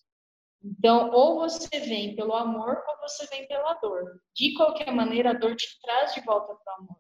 Então, 0.62 1.10
ou 1.12 1.40
você 1.40 1.80
vem 1.80 2.16
pelo 2.16 2.34
amor 2.36 2.84
ou 2.88 2.98
você 3.00 3.26
vem 3.28 3.48
pela 3.48 3.74
dor. 3.76 4.22
De 4.36 4.54
qualquer 4.56 4.92
maneira, 4.92 5.32
a 5.32 5.34
dor 5.34 5.56
te 5.56 5.80
traz 5.82 6.14
de 6.14 6.22
volta 6.22 6.54
para 6.56 6.74
o 6.74 6.78
amor. 6.84 7.00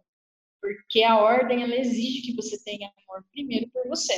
Porque 0.61 1.03
a 1.03 1.17
ordem 1.17 1.63
ela 1.63 1.75
exige 1.75 2.21
que 2.21 2.35
você 2.35 2.61
tenha 2.63 2.91
amor 3.05 3.25
primeiro 3.31 3.69
por 3.69 3.87
você, 3.87 4.13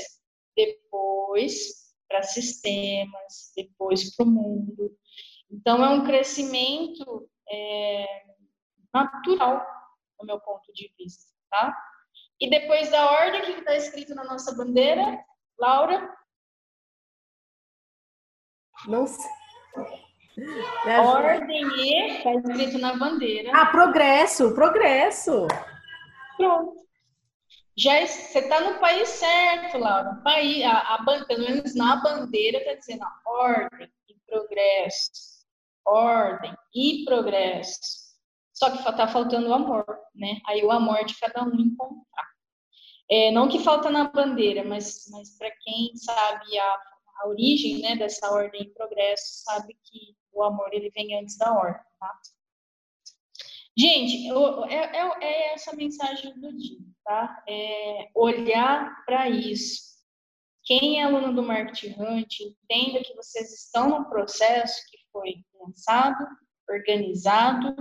depois 0.55 1.91
para 2.07 2.23
sistemas, 2.23 3.51
depois 3.55 4.15
para 4.15 4.25
o 4.25 4.29
mundo. 4.29 4.95
Então, 5.49 5.83
é 5.83 5.89
um 5.89 6.03
crescimento 6.03 7.29
é, 7.49 8.25
natural, 8.93 9.65
do 10.19 10.25
meu 10.25 10.39
ponto 10.39 10.71
de 10.73 10.93
vista, 10.97 11.33
tá? 11.49 11.90
E 12.41 12.49
depois 12.49 12.89
da 12.89 13.11
ordem, 13.11 13.41
o 13.41 13.45
que 13.45 13.51
está 13.59 13.75
escrito 13.75 14.15
na 14.15 14.23
nossa 14.23 14.55
bandeira? 14.55 15.23
Laura? 15.59 16.11
Não 18.87 19.05
sei. 19.05 19.29
Ordem 21.05 21.67
E 21.77 22.17
está 22.17 22.33
escrito 22.33 22.79
na 22.79 22.95
bandeira. 22.95 23.51
Ah, 23.53 23.67
progresso, 23.67 24.55
progresso. 24.55 25.47
Pronto. 26.35 26.81
Já 27.77 28.05
você 28.05 28.39
está 28.39 28.59
no 28.61 28.79
país 28.79 29.07
certo, 29.09 29.77
Laura. 29.77 30.15
País, 30.23 30.63
a, 30.63 30.95
a, 30.95 31.25
pelo 31.25 31.43
menos 31.43 31.75
na 31.75 31.97
bandeira 31.97 32.57
está 32.57 32.73
dizendo 32.73 33.03
ó, 33.03 33.43
ordem 33.43 33.91
e 34.09 34.15
progresso. 34.27 35.11
Ordem 35.85 36.55
e 36.73 37.05
progresso. 37.05 37.79
Só 38.51 38.71
que 38.71 38.77
está 38.77 39.07
faltando 39.07 39.49
o 39.49 39.53
amor, 39.53 39.85
né? 40.15 40.39
Aí 40.47 40.63
o 40.63 40.71
amor 40.71 41.03
de 41.05 41.19
cada 41.19 41.43
um 41.43 41.53
encontrar. 41.59 42.30
É, 43.11 43.29
não 43.29 43.49
que 43.49 43.59
falta 43.59 43.89
na 43.89 44.09
bandeira, 44.09 44.63
mas, 44.63 45.09
mas 45.11 45.37
para 45.37 45.51
quem 45.59 45.93
sabe 45.97 46.57
a, 46.57 46.81
a 47.17 47.27
origem 47.27 47.81
né, 47.81 47.97
dessa 47.97 48.31
ordem 48.31 48.61
e 48.61 48.69
progresso, 48.69 49.43
sabe 49.43 49.77
que 49.83 50.15
o 50.31 50.41
amor 50.41 50.69
ele 50.71 50.89
vem 50.91 51.19
antes 51.19 51.37
da 51.37 51.51
ordem, 51.53 51.81
tá? 51.99 52.21
Gente, 53.77 54.29
é, 54.69 54.75
é, 54.75 55.19
é, 55.21 55.53
essa 55.53 55.75
mensagem 55.75 56.33
do 56.39 56.55
dia, 56.55 56.79
tá? 57.03 57.43
É 57.49 58.09
olhar 58.15 59.03
para 59.05 59.29
isso. 59.29 59.91
Quem 60.63 61.01
é 61.01 61.03
aluno 61.03 61.33
do 61.33 61.43
Marketing 61.43 61.95
Hunt, 61.99 62.39
entenda 62.39 63.03
que 63.03 63.13
vocês 63.15 63.51
estão 63.51 63.89
num 63.89 64.03
processo 64.05 64.89
que 64.89 64.97
foi 65.11 65.43
pensado, 65.51 66.25
organizado 66.69 67.75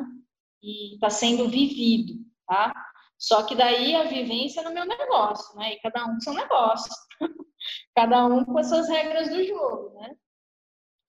e 0.60 0.94
está 0.94 1.08
sendo 1.08 1.48
vivido, 1.48 2.14
tá? 2.46 2.72
Só 3.20 3.42
que 3.42 3.54
daí 3.54 3.94
a 3.94 4.04
vivência 4.04 4.62
no 4.62 4.72
meu 4.72 4.86
negócio, 4.86 5.54
né? 5.54 5.74
E 5.74 5.80
cada 5.80 6.06
um 6.06 6.14
com 6.14 6.20
seu 6.20 6.32
negócio. 6.32 6.90
cada 7.94 8.24
um 8.24 8.46
com 8.46 8.56
as 8.56 8.68
suas 8.68 8.88
regras 8.88 9.28
do 9.28 9.44
jogo, 9.44 9.90
né? 10.00 10.16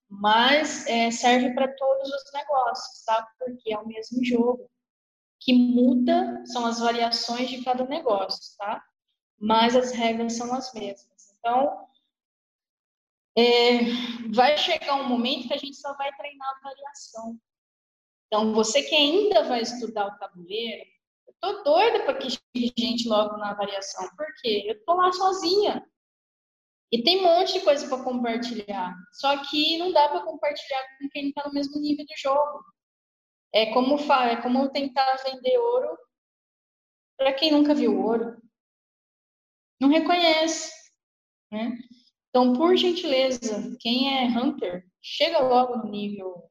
Mas 0.10 0.86
é, 0.88 1.10
serve 1.10 1.54
para 1.54 1.74
todos 1.74 2.10
os 2.10 2.34
negócios, 2.34 3.06
tá? 3.06 3.26
Porque 3.40 3.74
é 3.74 3.80
o 3.80 3.88
mesmo 3.88 4.24
jogo. 4.26 4.70
que 5.40 5.54
muda 5.54 6.44
são 6.46 6.66
as 6.66 6.80
variações 6.80 7.50
de 7.50 7.64
cada 7.64 7.86
negócio, 7.86 8.58
tá? 8.58 8.84
Mas 9.40 9.76
as 9.76 9.92
regras 9.92 10.34
são 10.34 10.54
as 10.54 10.72
mesmas. 10.74 11.34
Então, 11.40 11.88
é, 13.38 13.80
vai 14.34 14.58
chegar 14.58 14.96
um 14.96 15.08
momento 15.08 15.48
que 15.48 15.54
a 15.54 15.58
gente 15.58 15.78
só 15.78 15.96
vai 15.96 16.14
treinar 16.16 16.50
a 16.50 16.70
variação. 16.70 17.40
Então, 18.28 18.54
você 18.54 18.84
que 18.84 18.96
ainda 18.96 19.44
vai 19.44 19.62
estudar 19.62 20.08
o 20.08 20.20
tabuleiro, 20.20 20.86
tô 21.40 21.64
doida 21.64 22.04
para 22.04 22.18
que 22.18 22.30
chegue 22.30 22.74
gente 22.78 23.08
logo 23.08 23.38
na 23.38 23.54
variação, 23.54 24.10
porque 24.16 24.64
eu 24.68 24.84
tô 24.84 24.94
lá 24.94 25.12
sozinha. 25.12 25.86
E 26.92 27.04
tem 27.04 27.20
um 27.20 27.24
monte 27.24 27.54
de 27.54 27.62
coisa 27.62 27.88
para 27.88 28.04
compartilhar. 28.04 28.94
Só 29.14 29.42
que 29.46 29.78
não 29.78 29.94
dá 29.94 30.10
para 30.10 30.26
compartilhar 30.26 30.98
com 30.98 31.10
quem 31.10 31.30
está 31.30 31.48
no 31.48 31.54
mesmo 31.54 31.80
nível 31.80 32.06
do 32.06 32.18
jogo. 32.18 32.66
É 33.54 33.74
como, 33.74 33.98
é 33.98 34.42
como 34.42 34.70
tentar 34.70 35.16
vender 35.24 35.58
ouro 35.58 35.98
para 37.18 37.34
quem 37.34 37.52
nunca 37.52 37.74
viu 37.74 37.98
ouro. 38.02 38.42
Não 39.80 39.90
reconhece. 39.90 40.72
Né? 41.52 41.78
Então, 42.30 42.54
por 42.54 42.76
gentileza, 42.76 43.76
quem 43.80 44.18
é 44.18 44.28
hunter, 44.28 44.86
chega 45.02 45.40
logo 45.40 45.78
no 45.78 45.90
nível 45.90 46.50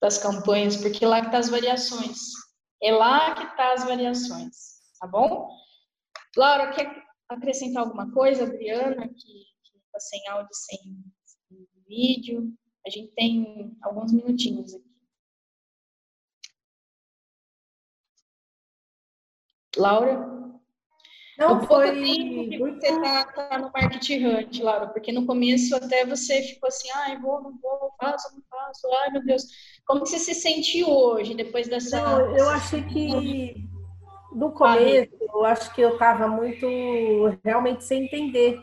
das 0.00 0.18
campanhas, 0.18 0.76
porque 0.76 1.04
lá 1.04 1.22
que 1.24 1.30
tá 1.30 1.38
as 1.38 1.48
variações. 1.48 2.45
É 2.82 2.92
lá 2.92 3.34
que 3.34 3.56
tá 3.56 3.72
as 3.72 3.84
variações, 3.84 4.54
tá 5.00 5.06
bom? 5.06 5.48
Laura, 6.36 6.70
quer 6.72 7.02
acrescentar 7.28 7.82
alguma 7.82 8.12
coisa? 8.12 8.44
Adriana, 8.44 9.08
que, 9.08 9.46
está 9.86 10.00
sem 10.00 10.28
áudio, 10.28 10.48
sem, 10.52 10.78
sem 11.24 11.66
vídeo? 11.86 12.52
A 12.86 12.90
gente 12.90 13.12
tem 13.14 13.76
alguns 13.82 14.12
minutinhos 14.12 14.74
aqui. 14.74 14.96
Laura? 19.76 20.45
Não 21.38 21.58
um 21.58 21.66
foi 21.66 21.92
tempo 21.92 22.58
muito... 22.58 22.80
você 22.80 23.00
tá, 23.00 23.24
tá, 23.24 23.58
no 23.58 23.70
marketing 23.70 24.24
hunt, 24.24 24.60
Laura, 24.60 24.86
porque 24.88 25.12
no 25.12 25.26
começo 25.26 25.76
até 25.76 26.04
você 26.06 26.42
ficou 26.42 26.68
assim, 26.68 26.88
ai, 26.94 27.18
vou, 27.18 27.42
não 27.42 27.52
vou, 27.60 27.92
faço, 28.00 28.34
não 28.34 28.42
faço, 28.50 28.88
ai 29.02 29.10
meu 29.10 29.24
Deus. 29.24 29.44
Como 29.86 30.00
você 30.00 30.18
se 30.18 30.34
sentiu 30.34 30.88
hoje, 30.88 31.34
depois 31.34 31.68
dessa... 31.68 32.00
Não, 32.00 32.36
eu 32.36 32.48
achei 32.48 32.82
que 32.82 33.68
no 34.36 34.52
começo, 34.52 35.10
eu 35.20 35.44
acho 35.44 35.74
que 35.74 35.80
eu 35.80 35.94
estava 35.94 36.28
muito 36.28 36.66
realmente 37.44 37.84
sem 37.84 38.04
entender. 38.04 38.58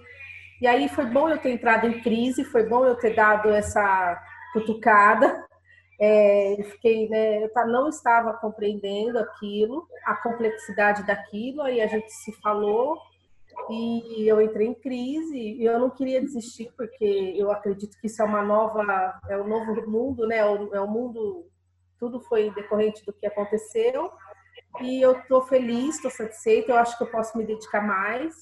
E 0.61 0.67
aí 0.67 0.87
foi 0.87 1.05
bom 1.05 1.27
eu 1.27 1.37
ter 1.37 1.51
entrado 1.51 1.87
em 1.87 1.99
crise, 2.01 2.45
foi 2.45 2.63
bom 2.63 2.85
eu 2.85 2.95
ter 2.95 3.15
dado 3.15 3.49
essa 3.49 4.21
cutucada, 4.53 5.45
é, 5.99 6.59
eu 6.59 6.63
fiquei, 6.65 7.07
né, 7.07 7.43
eu 7.43 7.67
não 7.67 7.87
estava 7.87 8.33
compreendendo 8.33 9.19
aquilo, 9.19 9.87
a 10.05 10.15
complexidade 10.15 11.05
daquilo, 11.05 11.61
aí 11.61 11.81
a 11.81 11.87
gente 11.87 12.11
se 12.11 12.31
falou 12.41 12.97
e 13.69 14.27
eu 14.27 14.41
entrei 14.41 14.67
em 14.67 14.73
crise 14.73 15.37
e 15.37 15.63
eu 15.63 15.79
não 15.79 15.89
queria 15.89 16.19
desistir 16.19 16.71
porque 16.75 17.35
eu 17.37 17.51
acredito 17.51 17.97
que 17.99 18.07
isso 18.07 18.21
é 18.21 18.25
uma 18.25 18.41
nova, 18.41 19.19
é 19.29 19.37
um 19.37 19.47
novo 19.47 19.89
mundo, 19.89 20.27
né, 20.27 20.37
é 20.37 20.45
o, 20.45 20.75
é 20.75 20.81
o 20.81 20.87
mundo, 20.87 21.47
tudo 21.99 22.19
foi 22.21 22.51
decorrente 22.51 23.05
do 23.05 23.13
que 23.13 23.25
aconteceu 23.25 24.11
e 24.81 25.01
eu 25.01 25.19
estou 25.19 25.43
feliz, 25.43 25.95
estou 25.95 26.09
satisfeita, 26.09 26.71
eu 26.71 26.77
acho 26.77 26.97
que 26.97 27.03
eu 27.03 27.11
posso 27.11 27.37
me 27.37 27.45
dedicar 27.45 27.81
mais 27.81 28.33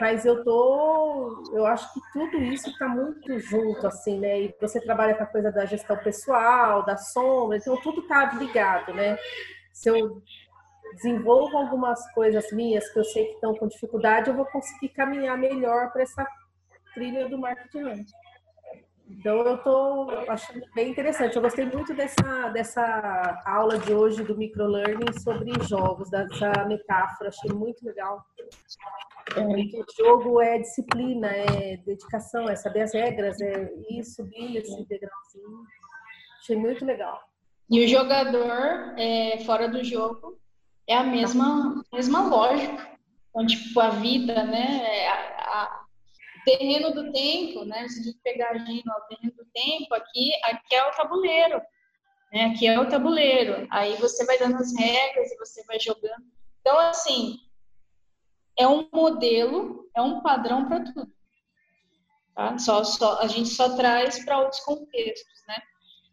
mas 0.00 0.24
eu 0.24 0.42
tô, 0.42 1.44
eu 1.52 1.64
acho 1.66 1.92
que 1.92 2.00
tudo 2.12 2.38
isso 2.38 2.70
está 2.70 2.88
muito 2.88 3.38
junto, 3.38 3.86
assim, 3.86 4.18
né? 4.18 4.42
E 4.42 4.54
você 4.60 4.80
trabalha 4.80 5.14
com 5.14 5.22
a 5.22 5.26
coisa 5.26 5.52
da 5.52 5.64
gestão 5.64 5.96
pessoal, 5.96 6.84
da 6.84 6.96
sombra, 6.96 7.56
então 7.56 7.80
tudo 7.80 8.00
está 8.00 8.32
ligado, 8.34 8.92
né? 8.94 9.16
Se 9.72 9.88
eu 9.88 10.22
desenvolvo 10.94 11.56
algumas 11.56 12.00
coisas 12.12 12.50
minhas 12.52 12.88
que 12.92 12.98
eu 12.98 13.04
sei 13.04 13.26
que 13.26 13.34
estão 13.34 13.54
com 13.54 13.68
dificuldade, 13.68 14.28
eu 14.28 14.36
vou 14.36 14.46
conseguir 14.46 14.88
caminhar 14.90 15.38
melhor 15.38 15.92
para 15.92 16.02
essa 16.02 16.26
trilha 16.94 17.28
do 17.28 17.38
marketing. 17.38 18.04
Então 19.08 19.38
eu 19.40 19.56
estou 19.56 20.10
achando 20.28 20.62
bem 20.74 20.90
interessante. 20.90 21.36
Eu 21.36 21.42
gostei 21.42 21.66
muito 21.66 21.94
dessa, 21.94 22.48
dessa 22.48 23.42
aula 23.44 23.78
de 23.78 23.92
hoje 23.92 24.22
do 24.22 24.36
microlearning 24.36 25.12
sobre 25.20 25.52
jogos, 25.66 26.10
dessa 26.10 26.64
metáfora, 26.66 27.28
achei 27.28 27.52
muito 27.52 27.84
legal. 27.84 28.24
É, 29.36 30.02
jogo 30.02 30.40
é 30.40 30.58
disciplina, 30.58 31.28
é 31.28 31.76
dedicação, 31.78 32.48
é 32.48 32.56
saber 32.56 32.82
as 32.82 32.92
regras, 32.92 33.40
é 33.40 33.72
ir 33.88 34.04
subindo 34.04 34.56
esse 34.56 34.84
degrauzinho. 34.86 35.64
Achei 36.40 36.56
muito 36.56 36.84
legal. 36.84 37.20
E 37.70 37.84
o 37.84 37.88
jogador, 37.88 38.98
é, 38.98 39.38
fora 39.46 39.68
do 39.68 39.82
jogo, 39.82 40.38
é 40.86 40.94
a 40.94 41.02
mesma, 41.02 41.82
mesma 41.92 42.28
lógica. 42.28 42.92
Então, 43.30 43.46
tipo, 43.46 43.80
a 43.80 43.90
vida, 43.90 44.44
né? 44.44 45.06
A, 45.08 45.14
a, 45.14 45.82
terreno 46.44 46.92
do 46.92 47.12
tempo, 47.12 47.64
né? 47.64 47.88
Se 47.88 48.00
a 48.00 48.02
gente 48.02 48.18
pegar 48.22 48.50
a 48.50 48.52
o 48.52 49.08
terreno 49.08 49.34
do 49.36 49.46
tempo, 49.54 49.94
aqui, 49.94 50.32
aqui 50.44 50.74
é 50.74 50.88
o 50.88 50.90
tabuleiro. 50.92 51.62
Né? 52.32 52.44
Aqui 52.46 52.66
é 52.66 52.78
o 52.78 52.88
tabuleiro. 52.88 53.66
Aí 53.70 53.94
você 53.96 54.24
vai 54.26 54.38
dando 54.38 54.56
as 54.56 54.76
regras 54.76 55.30
e 55.30 55.36
você 55.38 55.64
vai 55.64 55.78
jogando. 55.78 56.24
Então, 56.60 56.78
assim, 56.78 57.38
é 58.58 58.66
um 58.66 58.88
modelo, 58.92 59.88
é 59.96 60.02
um 60.02 60.20
padrão 60.20 60.66
para 60.66 60.84
tudo. 60.84 61.12
Tá? 62.34 62.58
Só, 62.58 62.82
só, 62.84 63.20
a 63.20 63.26
gente 63.26 63.48
só 63.48 63.76
traz 63.76 64.24
para 64.24 64.38
outros 64.40 64.60
contextos, 64.60 65.42
né? 65.46 65.56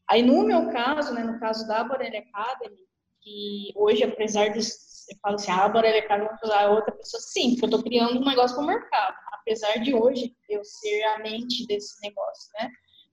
Aí, 0.10 0.22
no 0.22 0.44
meu 0.44 0.72
caso, 0.72 1.14
né, 1.14 1.24
no 1.24 1.40
caso 1.40 1.68
da 1.68 1.84
Borelli 1.84 2.18
Academy, 2.18 2.78
que 3.22 3.72
hoje, 3.76 4.04
apesar 4.04 4.50
de 4.50 4.60
eu 4.60 5.18
falo 5.22 5.36
assim, 5.36 5.52
ah, 5.52 5.66
a 5.66 5.70
Borelli 5.70 6.00
Academy 6.00 6.30
é 6.44 6.68
outra 6.68 6.92
pessoa, 6.92 7.22
sim, 7.22 7.52
porque 7.52 7.66
eu 7.66 7.70
estou 7.70 7.84
criando 7.84 8.20
um 8.20 8.26
negócio 8.26 8.56
para 8.56 8.64
o 8.64 8.68
mercado, 8.68 9.16
apesar 9.34 9.78
de 9.78 9.94
hoje 9.94 10.36
eu 10.48 10.64
ser 10.64 11.04
a 11.04 11.20
mente 11.20 11.66
desse 11.68 12.00
negócio, 12.02 12.52
né? 12.60 12.70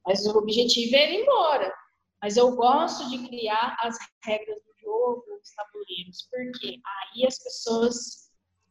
Mas 0.07 0.27
o 0.27 0.39
objetivo 0.39 0.95
é 0.95 1.13
ir 1.13 1.23
embora. 1.23 1.73
Mas 2.23 2.37
eu 2.37 2.55
gosto 2.57 3.09
de 3.11 3.27
criar 3.29 3.77
as 3.81 3.97
regras 4.25 4.57
do 4.57 4.73
jogo, 4.83 5.25
os 5.43 5.51
tabuleiros, 5.55 6.29
porque 6.31 6.81
aí 6.85 7.27
as 7.27 7.39
pessoas 7.39 8.26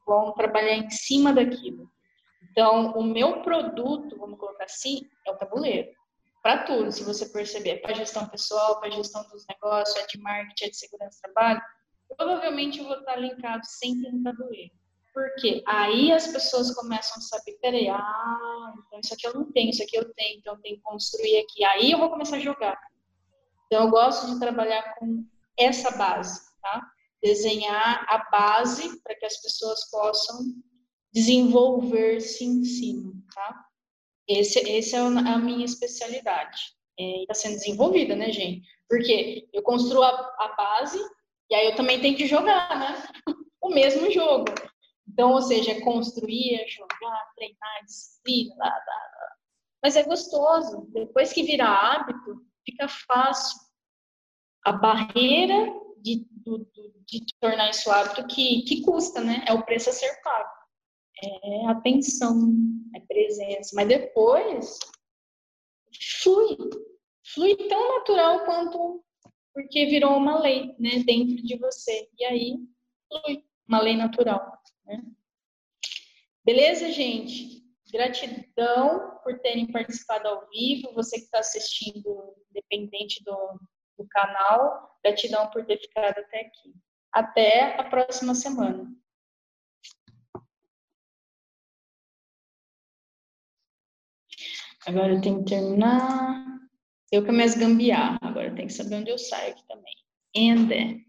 vão 0.05 0.33
trabalhar 0.33 0.75
em 0.75 0.89
cima 0.89 1.33
daquilo. 1.33 1.89
Então, 2.51 2.91
o 2.93 3.03
meu 3.03 3.41
produto, 3.41 4.17
vamos 4.17 4.39
colocar 4.39 4.65
assim, 4.65 5.01
é 5.27 5.31
o 5.31 5.37
tabuleiro. 5.37 5.89
Para 6.41 6.63
tudo, 6.63 6.91
se 6.91 7.03
você 7.03 7.25
perceber, 7.27 7.81
para 7.81 7.95
gestão 7.95 8.27
pessoal, 8.27 8.79
para 8.79 8.91
gestão 8.91 9.23
dos 9.29 9.45
negócios, 9.47 9.95
é 9.97 10.05
de 10.05 10.19
marketing, 10.19 10.65
é 10.65 10.69
de 10.69 10.77
segurança 10.77 11.17
do 11.17 11.33
trabalho, 11.33 11.61
provavelmente 12.15 12.79
eu 12.79 12.85
vou 12.85 12.99
estar 12.99 13.15
linkado 13.15 13.65
sempre 13.65 14.11
no 14.11 14.23
tabuleiro. 14.23 14.71
Porque 15.13 15.63
aí 15.65 16.11
as 16.11 16.27
pessoas 16.27 16.73
começam 16.75 17.17
a 17.17 17.21
saber, 17.21 17.57
peraí, 17.61 17.87
ah, 17.87 18.73
então 18.85 18.99
isso 18.99 19.13
aqui 19.13 19.27
eu 19.27 19.33
não 19.33 19.51
tenho, 19.51 19.69
isso 19.69 19.81
aqui 19.81 19.97
eu 19.97 20.13
tenho, 20.13 20.37
então 20.37 20.53
eu 20.53 20.61
tenho 20.61 20.75
que 20.75 20.83
construir 20.83 21.37
aqui. 21.37 21.63
Aí 21.63 21.91
eu 21.91 21.97
vou 21.97 22.09
começar 22.09 22.35
a 22.35 22.39
jogar. 22.39 22.77
Então 23.65 23.85
eu 23.85 23.89
gosto 23.89 24.27
de 24.27 24.39
trabalhar 24.39 24.95
com 24.95 25.25
essa 25.57 25.97
base, 25.97 26.41
tá? 26.61 26.91
Desenhar 27.25 28.05
a 28.07 28.29
base 28.29 29.01
para 29.01 29.15
que 29.15 29.25
as 29.25 29.41
pessoas 29.41 29.89
possam 29.89 30.45
desenvolver-se 31.11 32.45
em 32.45 32.63
cima, 32.63 33.13
tá? 33.33 33.65
Esse, 34.27 34.59
esse 34.59 34.95
é 34.95 34.99
a 34.99 35.37
minha 35.39 35.65
especialidade. 35.65 36.75
Está 36.97 37.31
é, 37.31 37.33
sendo 37.33 37.55
desenvolvida, 37.55 38.15
né, 38.15 38.31
gente? 38.31 38.67
Porque 38.87 39.49
eu 39.51 39.63
construo 39.63 40.03
a, 40.03 40.09
a, 40.09 40.55
base 40.55 40.99
e 41.49 41.55
aí 41.55 41.65
eu 41.65 41.75
também 41.75 41.99
tenho 41.99 42.15
que 42.15 42.27
jogar, 42.27 42.77
né? 42.77 43.03
o 43.59 43.69
mesmo 43.69 44.11
jogo. 44.11 44.45
Então, 45.07 45.31
ou 45.31 45.41
seja, 45.41 45.71
é 45.71 45.81
construir, 45.81 46.61
é 46.61 46.67
jogar, 46.67 47.31
treinar, 47.35 47.85
disciplina, 47.85 48.55
lá, 48.55 48.69
lá, 48.69 48.71
lá. 48.71 49.35
Mas 49.81 49.95
é 49.95 50.03
gostoso. 50.03 50.87
Depois 50.93 51.33
que 51.33 51.43
vira 51.43 51.65
hábito, 51.65 52.45
fica 52.63 52.87
fácil. 52.87 53.59
A 54.63 54.71
barreira 54.71 55.84
de, 56.05 56.27
do, 56.29 56.59
de 57.07 57.25
tornar 57.41 57.71
isso 57.71 57.89
hábito 57.89 58.27
que, 58.27 58.61
que 58.61 58.83
custa, 58.83 59.21
né? 59.21 59.43
É 59.47 59.53
o 59.53 59.65
preço 59.65 59.89
a 59.89 59.93
ser 59.93 60.21
pago. 60.21 60.49
É 61.23 61.65
atenção, 61.67 62.53
é 62.95 62.99
presença. 62.99 63.71
Mas 63.75 63.87
depois, 63.87 64.77
flui. 66.21 66.55
Flui 67.33 67.55
tão 67.67 67.97
natural 67.97 68.45
quanto 68.45 69.03
porque 69.51 69.87
virou 69.87 70.15
uma 70.15 70.39
lei, 70.39 70.75
né? 70.77 70.99
Dentro 71.03 71.37
de 71.37 71.57
você. 71.57 72.07
E 72.19 72.25
aí, 72.25 72.55
flui. 73.07 73.43
Uma 73.67 73.81
lei 73.81 73.97
natural, 73.97 74.61
né? 74.85 75.03
Beleza, 76.43 76.91
gente? 76.91 77.65
Gratidão 77.91 79.19
por 79.23 79.39
terem 79.39 79.71
participado 79.71 80.27
ao 80.27 80.47
vivo. 80.49 80.93
Você 80.93 81.17
que 81.17 81.25
está 81.25 81.39
assistindo, 81.39 82.35
independente 82.51 83.23
do, 83.23 83.59
do 83.97 84.07
canal, 84.07 84.97
gratidão 85.03 85.49
por 85.49 85.65
ter 85.65 85.77
ficado 85.77 86.17
até 86.19 86.41
aqui. 86.41 86.73
até 87.11 87.79
a 87.79 87.83
próxima 87.85 88.35
semana. 88.35 88.93
Agora 94.85 95.13
eu 95.13 95.21
tenho 95.21 95.43
que 95.43 95.49
terminar. 95.49 96.45
Eu 97.11 97.25
com 97.25 97.31
minhas 97.31 97.55
gambiarra. 97.55 98.19
Agora 98.21 98.47
eu 98.47 98.55
tenho 98.55 98.67
que 98.67 98.73
saber 98.73 98.95
onde 98.95 99.09
eu 99.09 99.17
saio 99.17 99.53
aqui 99.53 99.65
também. 99.67 99.95
And 100.35 100.67
then, 100.67 101.05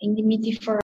in 0.00 0.14
the 0.14 0.22
meeting 0.22 0.60
for 0.62 0.78